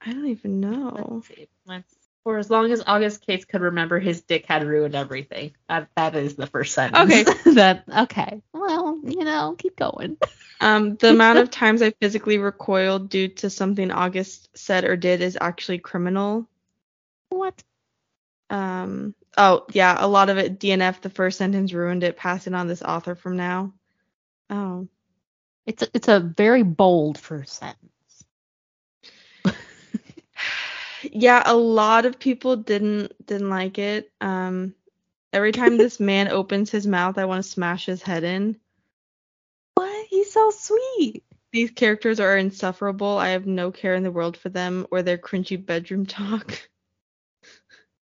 I 0.00 0.12
don't 0.12 0.26
even 0.26 0.60
know. 0.60 1.06
Let's 1.14 1.28
see. 1.28 1.48
Let's 1.66 1.94
For 2.24 2.38
as 2.38 2.48
long 2.48 2.72
as 2.72 2.82
August 2.86 3.26
Cates 3.26 3.44
could 3.44 3.60
remember, 3.60 4.00
his 4.00 4.22
dick 4.22 4.46
had 4.46 4.64
ruined 4.64 4.94
everything. 4.94 5.52
That 5.68 5.90
that 5.94 6.16
is 6.16 6.36
the 6.36 6.46
first 6.46 6.74
sentence. 6.74 7.12
Okay. 7.12 7.24
that 7.54 7.84
okay. 7.96 8.42
Well, 8.54 8.98
you 9.04 9.24
know, 9.24 9.54
keep 9.58 9.76
going. 9.76 10.16
Um, 10.60 10.96
the 10.96 11.10
amount 11.10 11.38
of 11.40 11.50
times 11.50 11.82
I 11.82 11.90
physically 11.90 12.38
recoiled 12.38 13.10
due 13.10 13.28
to 13.28 13.50
something 13.50 13.90
August 13.90 14.48
said 14.56 14.84
or 14.84 14.96
did 14.96 15.20
is 15.20 15.36
actually 15.38 15.78
criminal. 15.78 16.48
What? 17.28 17.62
Um, 18.48 19.14
oh 19.36 19.66
yeah, 19.72 19.96
a 19.98 20.08
lot 20.08 20.30
of 20.30 20.38
it 20.38 20.58
DNF. 20.58 21.02
The 21.02 21.10
first 21.10 21.36
sentence 21.36 21.74
ruined 21.74 22.04
it. 22.04 22.16
Pass 22.16 22.46
it 22.46 22.54
on 22.54 22.68
this 22.68 22.82
author 22.82 23.14
from 23.14 23.36
now. 23.36 23.74
Oh, 24.48 24.88
It's 25.66 25.82
a, 25.82 25.88
it's 25.92 26.08
a 26.08 26.20
very 26.20 26.62
bold 26.62 27.18
first 27.18 27.54
sentence. 27.54 27.78
Yeah, 31.12 31.42
a 31.46 31.54
lot 31.54 32.06
of 32.06 32.18
people 32.18 32.56
didn't 32.56 33.12
didn't 33.26 33.50
like 33.50 33.78
it. 33.78 34.10
Um, 34.20 34.74
every 35.32 35.52
time 35.52 35.76
this 35.76 36.00
man 36.00 36.28
opens 36.28 36.70
his 36.70 36.86
mouth, 36.86 37.18
I 37.18 37.24
want 37.24 37.44
to 37.44 37.48
smash 37.50 37.86
his 37.86 38.02
head 38.02 38.24
in. 38.24 38.56
What? 39.74 40.06
He's 40.08 40.32
so 40.32 40.50
sweet. 40.50 41.24
These 41.52 41.70
characters 41.70 42.18
are 42.20 42.36
insufferable. 42.36 43.16
I 43.18 43.28
have 43.30 43.46
no 43.46 43.70
care 43.70 43.94
in 43.94 44.02
the 44.02 44.10
world 44.10 44.36
for 44.36 44.48
them 44.48 44.86
or 44.90 45.02
their 45.02 45.18
cringy 45.18 45.64
bedroom 45.64 46.06
talk. 46.06 46.68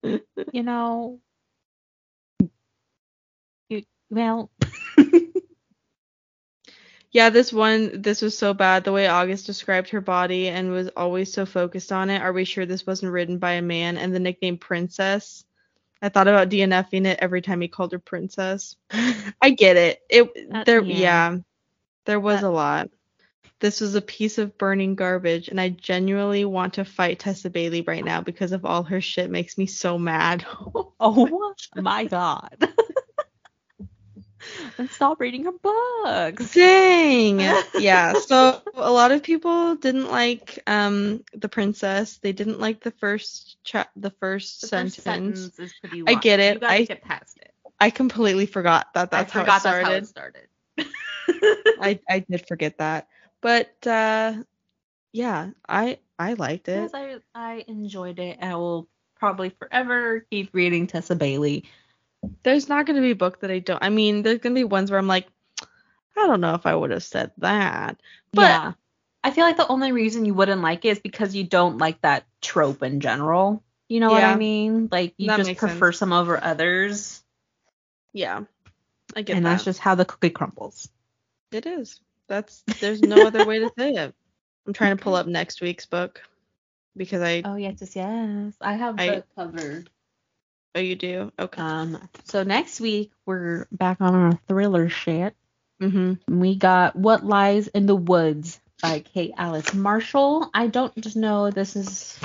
You 0.02 0.62
know. 0.62 1.20
You, 3.68 3.82
well. 4.10 4.50
Yeah, 7.12 7.28
this 7.28 7.52
one, 7.52 8.00
this 8.00 8.22
was 8.22 8.36
so 8.36 8.54
bad. 8.54 8.84
The 8.84 8.92
way 8.92 9.06
August 9.06 9.44
described 9.46 9.90
her 9.90 10.00
body 10.00 10.48
and 10.48 10.70
was 10.70 10.88
always 10.96 11.30
so 11.30 11.44
focused 11.44 11.92
on 11.92 12.08
it. 12.08 12.22
Are 12.22 12.32
we 12.32 12.44
sure 12.44 12.64
this 12.64 12.86
wasn't 12.86 13.12
written 13.12 13.36
by 13.38 13.52
a 13.52 13.62
man? 13.62 13.98
And 13.98 14.14
the 14.14 14.18
nickname 14.18 14.56
Princess. 14.56 15.44
I 16.00 16.08
thought 16.08 16.26
about 16.26 16.48
DNFing 16.48 17.06
it 17.06 17.18
every 17.20 17.42
time 17.42 17.60
he 17.60 17.68
called 17.68 17.92
her 17.92 17.98
Princess. 17.98 18.76
I 18.90 19.50
get 19.50 19.76
it. 19.76 20.00
It 20.08 20.30
Uh, 20.52 20.64
there, 20.64 20.82
yeah. 20.82 20.96
yeah. 21.32 21.36
there 22.06 22.18
was 22.20 22.40
That- 22.40 22.46
a 22.46 22.50
lot. 22.50 22.90
This 23.60 23.80
was 23.80 23.94
a 23.94 24.00
piece 24.02 24.38
of 24.38 24.58
burning 24.58 24.96
garbage, 24.96 25.46
and 25.48 25.60
I 25.60 25.68
genuinely 25.68 26.44
want 26.44 26.74
to 26.74 26.84
fight 26.84 27.20
Tessa 27.20 27.48
Bailey 27.48 27.82
right 27.82 28.04
now 28.04 28.20
because 28.20 28.50
of 28.50 28.64
all 28.64 28.82
her 28.82 29.00
shit 29.00 29.30
makes 29.30 29.56
me 29.56 29.66
so 29.66 29.96
mad. 29.98 30.44
oh 30.98 31.54
my 31.76 32.04
god. 32.06 32.56
and 34.78 34.90
stop 34.90 35.20
reading 35.20 35.44
her 35.44 35.52
books. 35.52 36.54
Dang. 36.54 37.40
yeah. 37.74 38.14
So 38.26 38.60
a 38.74 38.90
lot 38.90 39.12
of 39.12 39.22
people 39.22 39.76
didn't 39.76 40.10
like 40.10 40.58
um 40.66 41.22
the 41.34 41.48
princess. 41.48 42.18
They 42.18 42.32
didn't 42.32 42.60
like 42.60 42.80
the 42.80 42.90
first 42.92 43.56
cha- 43.64 43.88
the 43.96 44.10
first 44.10 44.60
The 44.60 44.66
sentence. 44.68 44.94
first 44.96 45.04
sentence 45.04 45.58
is 45.58 45.72
pretty 45.80 46.02
I 46.06 46.14
get 46.14 46.40
it. 46.40 46.54
You 46.54 46.60
gotta 46.60 46.72
I- 46.74 46.84
get 46.84 47.02
past 47.02 47.36
it. 47.38 47.52
I 47.80 47.90
completely 47.90 48.46
forgot 48.46 48.86
that 48.94 49.10
that's 49.10 49.30
I 49.30 49.34
how 49.34 49.40
it 49.40 49.44
forgot 49.44 49.60
started. 49.60 49.84
that's 49.84 49.88
how 49.90 49.96
it 49.96 50.06
started. 50.06 50.48
I 51.80 51.98
I 52.08 52.18
did 52.20 52.46
forget 52.46 52.78
that. 52.78 53.08
But 53.40 53.86
uh 53.86 54.34
yeah, 55.12 55.50
I 55.68 55.98
I 56.18 56.34
liked 56.34 56.68
it. 56.68 56.78
Yes, 56.82 56.94
I 56.94 57.18
I 57.34 57.64
enjoyed 57.68 58.18
it. 58.18 58.38
I 58.40 58.54
will 58.56 58.88
probably 59.18 59.50
forever 59.50 60.24
keep 60.30 60.50
reading 60.54 60.86
Tessa 60.86 61.14
Bailey. 61.16 61.64
There's 62.42 62.68
not 62.68 62.86
going 62.86 62.96
to 62.96 63.02
be 63.02 63.10
a 63.12 63.16
book 63.16 63.40
that 63.40 63.50
I 63.50 63.58
don't. 63.58 63.82
I 63.82 63.88
mean, 63.88 64.22
there's 64.22 64.38
going 64.38 64.54
to 64.54 64.58
be 64.58 64.64
ones 64.64 64.90
where 64.90 64.98
I'm 64.98 65.06
like 65.08 65.26
I 66.16 66.26
don't 66.26 66.40
know 66.40 66.54
if 66.54 66.66
I 66.66 66.74
would 66.74 66.90
have 66.90 67.02
said 67.02 67.32
that. 67.38 67.98
But 68.32 68.42
yeah. 68.42 68.72
I 69.24 69.30
feel 69.30 69.44
like 69.44 69.56
the 69.56 69.66
only 69.68 69.92
reason 69.92 70.24
you 70.24 70.34
wouldn't 70.34 70.60
like 70.62 70.84
it 70.84 70.88
is 70.90 70.98
because 70.98 71.34
you 71.34 71.44
don't 71.44 71.78
like 71.78 72.00
that 72.02 72.24
trope 72.42 72.82
in 72.82 73.00
general. 73.00 73.62
You 73.88 74.00
know 74.00 74.10
what 74.10 74.22
I 74.24 74.30
Yeah. 74.32 74.36
mean? 74.36 74.88
Like 74.92 75.14
you 75.16 75.28
That 75.28 75.38
just 75.38 75.56
prefer 75.56 75.90
sense. 75.92 75.98
some 75.98 76.12
over 76.12 76.42
others. 76.42 77.22
yeah. 78.12 78.42
I 79.16 79.22
get 79.22 79.36
And 79.36 79.44
that. 79.46 79.50
that's 79.50 79.64
just 79.64 79.78
how 79.78 79.94
the 79.94 80.04
cookie 80.04 80.30
crumbles. 80.30 80.88
It 81.50 81.66
is. 81.66 82.00
That's 82.28 82.62
there's 82.80 83.02
no 83.02 83.26
other 83.26 83.44
way 83.44 83.58
to 83.60 83.70
say 83.78 83.92
it. 83.92 84.14
I'm 84.66 84.72
trying 84.72 84.96
to 84.96 85.02
pull 85.02 85.14
up 85.14 85.26
next 85.26 85.60
week's 85.60 85.86
book 85.86 86.22
because 86.96 87.20
I 87.22 87.42
Oh 87.44 87.56
yes, 87.56 87.76
yes, 87.80 87.96
yes. 87.96 88.54
I 88.60 88.74
have 88.74 88.98
I- 88.98 89.06
the 89.16 89.24
cover. 89.34 89.84
Oh 90.74 90.80
you 90.80 90.94
do 90.96 91.32
okay. 91.38 91.60
Um 91.62 92.08
so 92.24 92.42
next 92.42 92.80
week 92.80 93.12
we're 93.26 93.66
back 93.72 94.00
on 94.00 94.14
our 94.14 94.40
thriller 94.48 94.88
shit. 94.88 95.34
mhm. 95.80 96.18
We 96.28 96.56
got 96.56 96.96
What 96.96 97.24
Lies 97.24 97.68
in 97.68 97.86
the 97.86 97.96
Woods 97.96 98.60
by 98.80 99.00
Kate 99.00 99.32
Alice 99.36 99.74
Marshall. 99.74 100.50
I 100.54 100.66
don't 100.68 100.94
just 101.00 101.16
know 101.16 101.50
this 101.50 101.76
is 101.76 102.18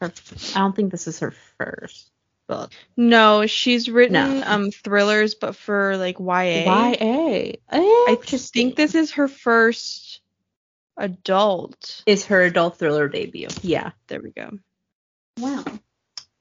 her 0.00 0.12
I 0.54 0.58
don't 0.60 0.74
think 0.74 0.90
this 0.90 1.06
is 1.06 1.20
her 1.20 1.34
first 1.58 2.10
book. 2.48 2.72
No, 2.96 3.46
she's 3.46 3.88
written 3.88 4.14
No. 4.14 4.42
um 4.46 4.70
thrillers, 4.70 5.34
but 5.34 5.54
for 5.56 5.96
like 5.96 6.18
YA. 6.18 6.64
YA. 6.64 7.52
I 7.70 8.18
just 8.24 8.52
think 8.52 8.76
this 8.76 8.94
is 8.94 9.12
her 9.12 9.28
first 9.28 10.20
adult. 10.96 12.02
is 12.06 12.26
her 12.26 12.42
adult 12.42 12.78
thriller 12.78 13.08
debut. 13.08 13.48
Yeah. 13.62 13.90
There 14.08 14.20
we 14.20 14.30
go. 14.30 14.58
Wow. 15.38 15.64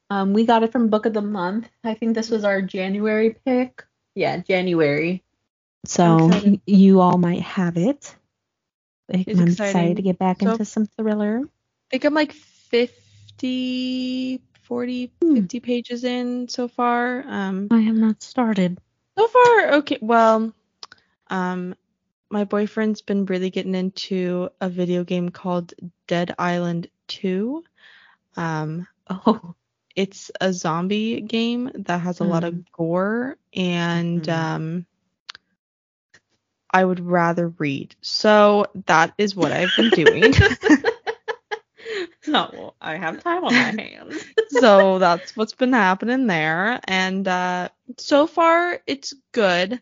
Um, 0.09 0.33
we 0.33 0.45
got 0.45 0.63
it 0.63 0.71
from 0.71 0.89
Book 0.89 1.05
of 1.05 1.13
the 1.13 1.21
Month. 1.21 1.69
I 1.83 1.93
think 1.93 2.15
this 2.15 2.29
was 2.29 2.43
our 2.43 2.61
January 2.61 3.35
pick. 3.45 3.83
Yeah, 4.15 4.37
January. 4.37 5.23
So 5.85 6.27
y- 6.27 6.59
you 6.65 6.99
all 6.99 7.17
might 7.17 7.41
have 7.41 7.77
it. 7.77 8.15
I'm 9.13 9.23
It's 9.27 9.39
excited 9.39 9.95
to 9.97 10.01
get 10.03 10.17
back 10.19 10.41
So- 10.41 10.51
into 10.51 10.65
some 10.65 10.85
thriller. 10.85 11.41
I 11.43 11.47
think 11.91 12.05
I'm 12.05 12.13
like 12.13 12.33
50, 12.33 14.41
40, 14.63 15.11
Hmm. 15.21 15.35
50 15.35 15.59
pages 15.59 16.03
in 16.03 16.47
so 16.47 16.67
far. 16.67 17.23
Um, 17.27 17.67
I 17.71 17.79
have 17.81 17.95
not 17.95 18.21
started. 18.23 18.79
so 19.17 19.27
far 19.27 19.73
okay. 19.73 19.97
Well, 20.01 20.53
um, 21.27 21.75
my 22.29 22.43
boyfriend's 22.45 23.01
been 23.01 23.25
really 23.25 23.49
getting 23.49 23.75
into 23.75 24.49
a 24.61 24.69
video 24.69 25.03
game 25.03 25.29
called 25.29 25.73
Dead 26.07 26.33
Island 26.39 26.87
2. 27.07 27.63
Um, 28.37 28.87
Oh, 29.09 29.55
it's 29.99 30.31
a 30.41 30.53
zombie 30.53 31.21
game 31.21 31.71
that 31.75 32.01
has 32.01 32.19
a 32.21 32.25
lot 32.25 32.43
of 32.45 32.71
gore 32.71 33.37
and 33.55 34.27
Mhm. 34.27 34.29
um 34.29 34.85
I 36.71 36.83
would 36.85 36.99
rather 36.99 37.49
read. 37.49 37.95
So 38.01 38.67
that 38.87 39.13
is 39.17 39.35
what 39.35 39.51
I've 39.51 39.75
been 39.75 39.89
doing. 39.89 40.33
no, 42.27 42.75
I 42.81 42.95
have 42.95 43.19
time 43.19 43.45
on 43.45 43.57
my 43.57 43.71
hands. 43.71 44.25
so 44.47 44.99
that's 44.99 45.35
what's 45.35 45.53
been 45.55 45.73
happening 45.73 46.27
there 46.27 46.79
and 46.87 47.27
uh 47.27 47.69
so 47.97 48.27
far 48.27 48.79
it's 48.87 49.13
good. 49.33 49.81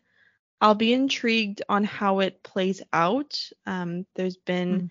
I'll 0.62 0.75
be 0.75 0.93
intrigued 0.93 1.62
on 1.69 1.84
how 1.84 2.19
it 2.19 2.43
plays 2.43 2.82
out. 2.93 3.39
Um 3.65 4.06
there's 4.15 4.38
been 4.38 4.84
Mm. 4.84 4.89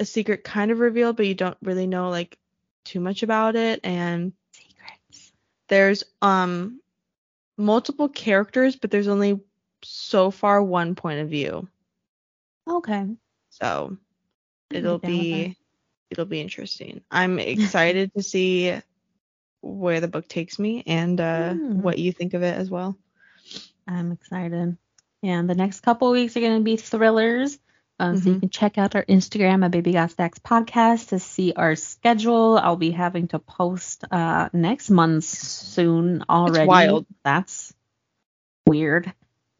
a 0.00 0.04
secret 0.04 0.44
kind 0.44 0.70
of 0.70 0.80
revealed 0.80 1.16
but 1.16 1.26
you 1.26 1.34
don't 1.34 1.58
really 1.62 1.86
know 1.86 2.10
like 2.10 2.38
too 2.84 3.00
much 3.00 3.22
about 3.22 3.56
it 3.56 3.80
and. 3.84 4.32
There's 5.72 6.04
um 6.20 6.80
multiple 7.56 8.08
characters 8.08 8.76
but 8.76 8.90
there's 8.90 9.08
only 9.08 9.40
so 9.82 10.30
far 10.30 10.62
one 10.62 10.94
point 10.94 11.20
of 11.20 11.28
view 11.30 11.66
Okay. 12.68 13.06
so 13.50 13.96
it'll 14.70 14.98
be 14.98 15.56
it'll 16.10 16.26
be 16.26 16.40
interesting 16.40 17.00
i'm 17.10 17.38
excited 17.38 18.12
to 18.14 18.22
see 18.22 18.78
where 19.62 20.00
the 20.00 20.08
book 20.08 20.28
takes 20.28 20.58
me 20.58 20.82
and 20.86 21.20
uh 21.20 21.54
Hmm. 21.54 21.80
what 21.80 21.98
you 21.98 22.12
think 22.12 22.34
of 22.34 22.42
it 22.42 22.56
as 22.56 22.70
well 22.70 22.96
I'm 23.88 24.12
excited. 24.12 24.76
And 25.24 25.50
the 25.50 25.54
next 25.54 25.80
couple 25.80 26.10
weeks 26.12 26.36
are 26.36 26.40
going 26.40 26.58
to 26.58 26.64
be 26.64 26.76
thrillers. 26.76 27.58
Um, 27.98 28.16
So 28.16 28.30
you 28.30 28.36
Mhm. 28.36 28.40
can 28.40 28.50
check 28.50 28.78
out 28.78 28.96
our 28.96 29.04
Instagram 29.04 29.64
at 29.64 29.70
Baby 29.70 29.92
Got 29.92 30.10
Stacks 30.10 30.38
Podcast 30.38 31.08
to 31.08 31.18
see 31.18 31.52
our 31.54 31.76
schedule. 31.76 32.58
I'll 32.58 32.76
be 32.76 32.90
having 32.90 33.28
to 33.28 33.38
post 33.38 34.04
uh, 34.10 34.48
next 34.52 34.90
month 34.90 35.24
soon 35.24 36.24
already. 36.28 36.66
wild. 36.66 37.06
That's 37.24 37.72
weird. 38.66 39.12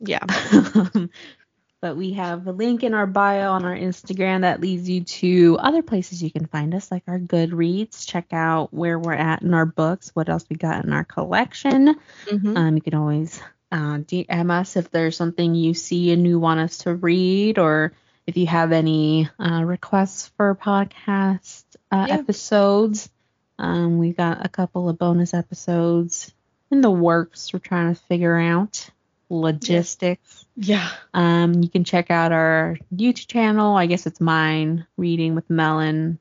yeah 0.05 0.25
but 1.81 1.97
we 1.97 2.13
have 2.15 2.47
a 2.47 2.53
link 2.53 2.83
in 2.85 2.95
our 2.95 3.07
bio 3.07 3.53
on 3.53 3.65
our 3.65 3.75
Instagram 3.77 4.41
that 4.43 4.61
leads 4.61 4.89
you 4.89 5.03
to 5.05 5.57
other 5.61 5.83
places 5.83 6.23
you 6.23 6.31
can 6.31 6.47
find 6.47 6.75
us, 6.75 6.91
like 6.91 7.03
our 7.09 7.19
Goodreads. 7.19 8.07
Check 8.07 8.27
out 8.33 8.73
where 8.73 8.99
we're 8.99 9.13
at 9.13 9.43
in 9.43 9.53
our 9.55 9.67
books, 9.67 10.11
what 10.15 10.29
else 10.29 10.45
we 10.49 10.57
got 10.57 10.85
in 10.85 10.93
our 10.93 11.05
collection. 11.05 11.97
Mhm. 12.27 12.57
Um, 12.57 12.75
you 12.77 12.83
can 12.83 12.95
always 12.95 13.41
uh, 13.73 13.99
DM 13.99 14.51
us 14.51 14.77
if 14.77 14.91
there's 14.91 15.17
something 15.17 15.55
you 15.55 15.75
see 15.75 16.13
and 16.13 16.27
you 16.27 16.39
want 16.39 16.61
us 16.61 16.79
to 16.79 16.95
read, 16.95 17.59
or 17.59 17.93
if 18.27 18.37
you 18.37 18.47
have 18.47 18.73
any 18.73 19.29
uh, 19.39 19.63
requests 19.65 20.29
for 20.37 20.55
podcast 20.55 21.65
uh, 21.91 22.07
Yeah. 22.09 22.15
episodes. 22.17 23.11
Um, 23.59 23.99
we 23.99 24.13
got 24.13 24.45
a 24.45 24.49
couple 24.49 24.89
of 24.89 24.99
bonus 24.99 25.35
episodes 25.35 26.33
in 26.71 26.81
the 26.81 26.91
works. 26.91 27.53
We're 27.53 27.59
trying 27.61 27.95
to 27.95 28.01
figure 28.03 28.37
out 28.37 28.89
logistics. 29.29 30.47
yeah 30.57 30.89
Um, 31.15 31.55
you 31.63 31.69
can 31.69 31.85
check 31.85 32.11
out 32.11 32.33
our 32.33 32.79
YouTube 32.95 33.27
channel. 33.29 33.77
I 33.77 33.87
guess 33.87 34.07
it's 34.07 34.21
mine, 34.21 34.87
Reading 34.97 35.35
with 35.35 35.49
Melon. 35.51 36.19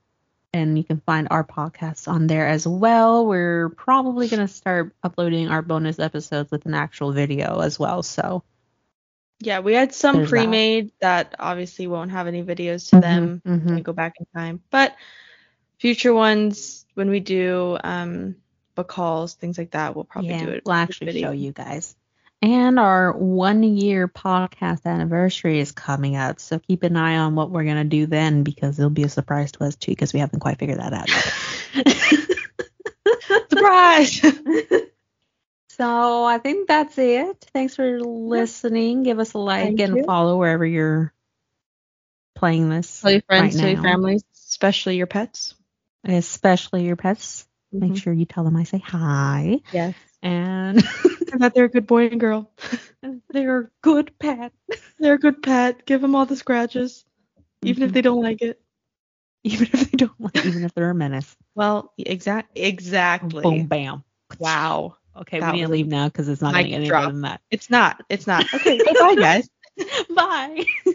and 0.54 0.78
you 0.78 0.84
can 0.84 1.00
find 1.06 1.28
our 1.32 1.44
podcast 1.46 2.08
on 2.10 2.28
there 2.28 2.48
as 2.48 2.68
well. 2.68 3.26
We're 3.26 3.70
probably 3.70 4.28
going 4.28 4.42
to 4.46 4.48
start 4.54 4.94
uploading 5.02 5.48
our 5.48 5.62
bonus 5.62 5.98
episodes 6.00 6.52
with 6.52 6.66
an 6.66 6.74
actual 6.74 7.14
video 7.14 7.60
as 7.60 7.80
well. 7.80 8.04
So, 8.04 8.44
yeah, 9.42 9.60
we 9.60 9.74
had 9.74 9.94
some 9.94 10.18
There's 10.18 10.30
pre-made 10.30 10.92
that. 11.02 11.36
obviously 11.40 11.88
won't 11.88 12.12
have 12.12 12.28
any 12.28 12.44
videos 12.44 12.90
to 12.92 13.00
them. 13.00 13.42
mhm. 13.46 13.68
and 13.68 13.84
go 13.86 13.94
back 13.94 14.16
in 14.20 14.26
time. 14.36 14.62
But 14.70 14.96
future 15.80 16.14
ones, 16.14 16.86
when 16.94 17.10
we 17.10 17.20
do 17.20 17.78
um 17.84 18.36
book 18.76 18.92
hauls, 18.92 19.34
things 19.34 19.58
like 19.58 19.72
that, 19.72 19.96
we'll 19.96 20.06
probably 20.06 20.30
yeah, 20.32 20.46
do 20.46 20.52
it. 20.52 20.64
we'll 20.66 20.76
actually 20.76 21.08
video. 21.08 21.30
show 21.30 21.34
you 21.34 21.52
guys. 21.52 21.96
And 22.44 22.80
our 22.80 23.12
one 23.16 23.62
year 23.62 24.08
podcast 24.08 24.86
anniversary 24.86 25.60
is 25.60 25.72
coming 25.72 26.16
up. 26.16 26.40
So 26.40 26.58
keep 26.58 26.82
an 26.82 26.98
eye 26.98 27.18
on 27.18 27.36
what 27.36 27.52
we're 27.52 27.66
going 27.66 27.76
to 27.76 27.84
do 27.84 28.08
then 28.08 28.42
because 28.42 28.80
it'll 28.80 28.90
be 28.90 29.04
a 29.04 29.10
surprise 29.10 29.52
to 29.54 29.64
us 29.64 29.76
too 29.76 29.92
because 29.92 30.12
we 30.12 30.20
haven't 30.22 30.40
quite 30.40 30.58
figured 30.58 30.80
that 30.80 30.92
out 30.94 31.08
yet. 31.08 31.34
Surprise! 33.50 34.22
So 35.82 36.24
I 36.26 36.38
think 36.38 36.68
that's 36.68 36.96
it. 37.00 37.44
Thanks 37.54 37.76
for 37.76 38.00
listening. 38.00 39.02
Give 39.02 39.18
us 39.18 39.34
a 39.34 39.40
like 39.40 39.64
Thank 39.64 39.80
and 39.80 39.98
you. 39.98 40.04
follow 40.04 40.38
wherever 40.38 40.64
you're 40.64 41.12
playing 42.36 42.70
this. 42.70 43.02
tell 43.02 43.12
your 43.12 43.22
friends, 43.24 43.56
right 43.56 43.62
tell 43.62 43.72
your 43.72 43.82
families, 43.82 44.24
especially 44.36 44.98
your 44.98 45.08
pets. 45.08 45.56
Especially 46.04 46.86
your 46.86 46.98
pets. 46.98 47.48
Make 47.72 47.94
Mhm. 47.94 48.02
sure 48.02 48.14
you 48.14 48.26
tell 48.26 48.44
them 48.44 48.58
I 48.58 48.64
say 48.64 48.78
hi. 48.78 49.62
Yes. 49.72 49.96
And 50.22 50.84
And 51.32 51.42
that 51.42 51.56
they're 51.56 51.66
a 51.66 51.70
good 51.70 51.88
boy 51.88 52.08
and 52.08 52.20
girl. 52.20 52.52
they're 53.30 53.60
a 53.62 53.70
good 53.82 54.20
pet. 54.20 54.54
They're 55.00 55.16
a 55.16 55.20
good 55.20 55.42
pet. 55.42 55.86
Give 55.88 56.00
them 56.00 56.14
all 56.16 56.28
the 56.28 56.36
scratches, 56.36 57.06
even 57.64 57.82
if 57.82 57.90
Mhm. 57.90 57.94
they 57.94 58.02
don't 58.02 58.22
like 58.22 58.44
it. 58.44 58.62
even 59.44 59.68
if 59.74 59.90
they 59.90 59.98
don't 59.98 60.22
like 60.22 60.36
it. 60.36 60.46
even 60.46 60.64
if 60.64 60.76
they're 60.76 60.92
a 60.92 60.96
menace. 60.96 61.36
Well, 61.56 61.92
exact, 61.98 62.52
exactly. 62.56 63.42
Boom 63.42 63.66
bam. 63.66 64.04
Wow. 64.38 64.98
Okay, 65.18 65.40
That 65.40 65.54
we 65.54 65.60
need 65.60 65.66
to 65.66 65.72
leave 65.72 65.88
now 65.88 66.08
because 66.08 66.30
it's 66.30 66.42
not 66.42 66.54
mic 66.54 66.64
gonna 66.64 66.70
get 66.70 66.76
any 66.78 66.90
better 66.90 67.12
than 67.12 67.22
that. 67.22 67.42
It's 67.52 67.70
not. 67.70 68.04
It's 68.10 68.28
not. 68.28 68.46
Okay. 68.54 68.80
Bye, 69.00 69.16
guys. 69.16 69.50
Bye. 70.16 70.66